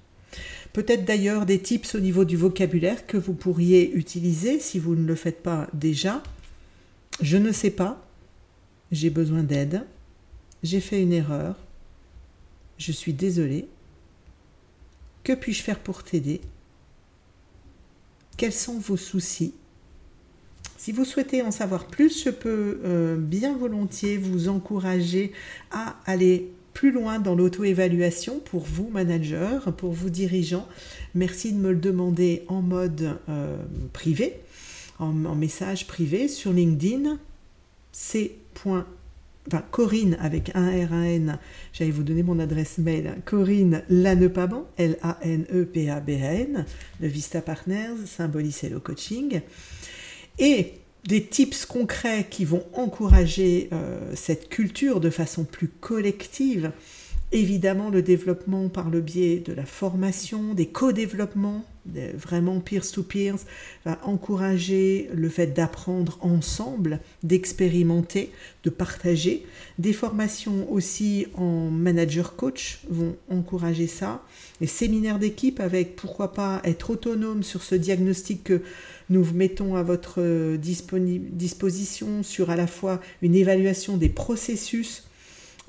Peut-être 0.74 1.06
d'ailleurs 1.06 1.46
des 1.46 1.60
tips 1.60 1.94
au 1.94 2.00
niveau 2.00 2.26
du 2.26 2.38
vocabulaire 2.38 3.06
que 3.06 3.18
vous 3.18 3.34
pourriez 3.34 3.92
utiliser 3.94 4.60
si 4.60 4.80
vous 4.80 4.96
ne 4.96 5.06
le 5.06 5.16
faites 5.16 5.44
pas 5.44 5.68
déjà. 5.74 6.24
Je 7.22 7.38
ne 7.38 7.52
sais 7.52 7.72
pas, 7.72 8.06
j'ai 8.92 9.12
besoin 9.12 9.44
d'aide, 9.44 9.84
j'ai 10.64 10.80
fait 10.80 11.02
une 11.02 11.14
erreur, 11.14 11.56
je 12.78 12.92
suis 12.92 13.14
désolé, 13.14 13.68
que 15.24 15.34
puis-je 15.34 15.62
faire 15.62 15.80
pour 15.80 16.04
t'aider? 16.04 16.42
Quels 18.38 18.54
sont 18.54 18.80
vos 18.80 18.98
soucis? 18.98 19.54
Si 20.78 20.94
vous 20.94 21.04
souhaitez 21.04 21.42
en 21.42 21.52
savoir 21.52 21.88
plus, 21.88 22.24
je 22.24 22.30
peux 22.30 22.80
euh, 22.86 23.18
bien 23.18 23.58
volontiers 23.58 24.18
vous 24.18 24.48
encourager 24.48 25.34
à 25.72 25.98
aller 26.06 26.50
plus 26.74 26.92
loin 26.92 27.20
dans 27.20 27.36
l'auto-évaluation 27.36 28.40
pour 28.40 28.64
vous, 28.64 28.88
manager, 28.90 29.74
pour 29.76 29.92
vous, 29.92 30.10
dirigeants. 30.10 30.68
Merci 31.16 31.52
de 31.52 31.58
me 31.58 31.72
le 31.72 31.80
demander 31.80 32.44
en 32.48 32.62
mode 32.62 33.18
euh, 33.28 33.58
privé, 33.92 34.40
en, 35.00 35.12
message 35.12 35.88
privé 35.88 36.30
sur 36.30 36.54
LinkedIn. 36.54 37.20
C. 37.92 38.38
Corinne 39.58 40.18
avec 40.22 40.52
un 40.56 40.70
R, 40.70 40.94
N, 40.94 41.40
j'allais 41.74 41.92
vous 41.92 42.04
donner 42.04 42.24
mon 42.24 42.40
adresse 42.40 42.78
mail, 42.78 43.16
Corinne 43.26 43.84
Lanepaban, 43.90 44.68
L-A-N-E-P-A-B-A-N, 44.78 46.66
de 47.00 47.08
Vista 47.08 47.42
Partners, 47.42 48.06
Symbolis 48.06 48.60
Hello 48.64 48.80
Coaching. 48.80 49.42
Et 50.38 50.74
des 51.06 51.24
tips 51.24 51.66
concrets 51.66 52.28
qui 52.30 52.46
vont 52.46 52.64
encourager 52.74 53.70
euh, 53.74 54.12
cette 54.16 54.50
culture 54.50 55.00
de 55.00 55.10
façon 55.10 55.44
plus 55.44 55.68
collective. 55.68 56.72
Évidemment, 57.32 57.90
le 57.90 58.02
développement 58.02 58.70
par 58.70 58.90
le 58.90 59.02
biais 59.02 59.40
de 59.40 59.54
la 59.54 59.66
formation, 59.66 60.54
des 60.54 60.68
co-développements, 60.68 61.66
vraiment 62.16 62.60
peer-to-peers, 62.60 63.40
va 63.86 64.00
encourager 64.04 65.10
le 65.14 65.30
fait 65.30 65.48
d'apprendre 65.48 66.18
ensemble, 66.22 67.00
d'expérimenter, 67.24 68.32
de 68.64 68.70
partager. 68.70 69.46
Des 69.78 69.94
formations 69.94 70.72
aussi 70.72 71.28
en 71.36 71.70
manager 71.70 72.36
coach 72.36 72.82
vont 72.90 73.16
encourager 73.30 73.88
ça. 73.88 74.24
Les 74.62 74.68
séminaires 74.68 75.20
d'équipe 75.20 75.60
avec 75.60 75.96
pourquoi 75.96 76.34
pas 76.34 76.62
être 76.64 76.90
autonome 76.90 77.44
sur 77.44 77.64
ce 77.64 77.76
diagnostic 77.76 78.44
que 78.44 78.62
nous 79.10 79.26
mettons 79.34 79.76
à 79.76 79.84
votre 79.84 80.22
euh, 80.22 80.58
disposition 80.58 82.24
sur 82.24 82.50
à 82.50 82.56
la 82.56 82.68
fois 82.68 83.02
une 83.22 83.36
évaluation 83.36 83.98
des 83.98 84.10
processus 84.10 85.04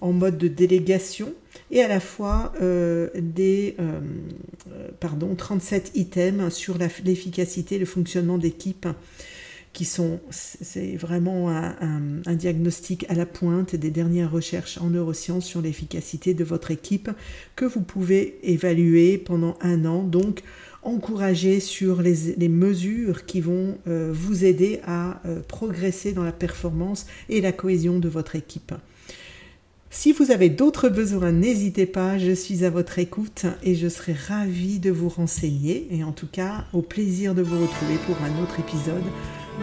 en 0.01 0.13
mode 0.13 0.39
de 0.39 0.49
délégation 0.49 1.33
et 1.71 1.83
à 1.83 1.89
la 1.89 2.01
fois 2.01 2.53
euh, 2.61 3.09
des 3.15 3.77
euh, 3.79 4.01
pardon, 5.01 5.35
37 5.35 5.93
items 5.95 6.53
sur 6.53 6.79
l'efficacité, 6.79 7.79
le 7.79 7.87
fonctionnement 7.87 8.39
d'équipe 8.39 8.87
qui 9.73 9.85
sont, 9.85 10.19
c'est 10.31 10.97
vraiment 10.97 11.49
un, 11.49 11.77
un, 12.27 12.35
diagnostic 12.35 13.07
à 13.09 13.15
la 13.15 13.25
pointe 13.25 13.77
des 13.77 13.91
dernières 13.91 14.33
recherches 14.33 14.79
en 14.79 14.91
neurosciences 14.91 15.45
sur 15.45 15.63
l'efficacité 15.63 16.35
de 16.35 16.43
votre 16.43 16.73
équipe 16.73 17.09
que 17.55 17.65
vous 17.65 17.81
pouvez 17.81 18.41
évaluer 18.43 19.17
pendant 19.17 19.57
un 19.61 19.85
an. 19.85 20.03
Donc, 20.03 20.43
encourager 20.83 21.61
sur 21.61 22.03
les, 22.03 22.49
mesures 22.49 23.27
qui 23.27 23.41
vont 23.41 23.79
euh, 23.87 24.11
vous 24.13 24.45
aider 24.45 24.81
à 24.87 25.21
euh, 25.27 25.41
progresser 25.47 26.13
dans 26.13 26.25
la 26.25 26.33
performance 26.33 27.07
et 27.29 27.41
la 27.41 27.53
cohésion 27.53 27.99
de 27.99 28.09
votre 28.09 28.37
équipe. 28.37 28.73
Si 29.93 30.13
vous 30.13 30.31
avez 30.31 30.51
d'autres 30.51 30.89
besoins, 30.89 31.33
n'hésitez 31.33 31.85
pas, 31.85 32.17
je 32.17 32.31
suis 32.31 32.65
à 32.65 32.71
votre 32.71 33.01
écoute 33.01 33.47
et 33.65 33.75
je 33.75 33.89
serai 33.89 34.13
ravie 34.13 34.79
de 34.79 34.93
vous 34.93 35.09
renseigner 35.09 35.89
et 35.91 36.05
en 36.05 36.13
tout 36.13 36.29
cas 36.29 36.65
au 36.73 36.81
plaisir 36.81 37.35
de 37.35 37.43
vous 37.43 37.61
retrouver 37.61 37.97
pour 38.07 38.17
un 38.23 38.41
autre 38.41 38.61
épisode 38.61 39.03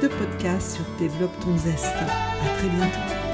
de 0.02 0.08
podcast 0.10 0.76
sur 0.76 0.86
Développe 1.00 1.40
ton 1.40 1.58
zeste. 1.58 1.86
À 1.86 2.60
très 2.60 2.70
bientôt. 2.70 3.27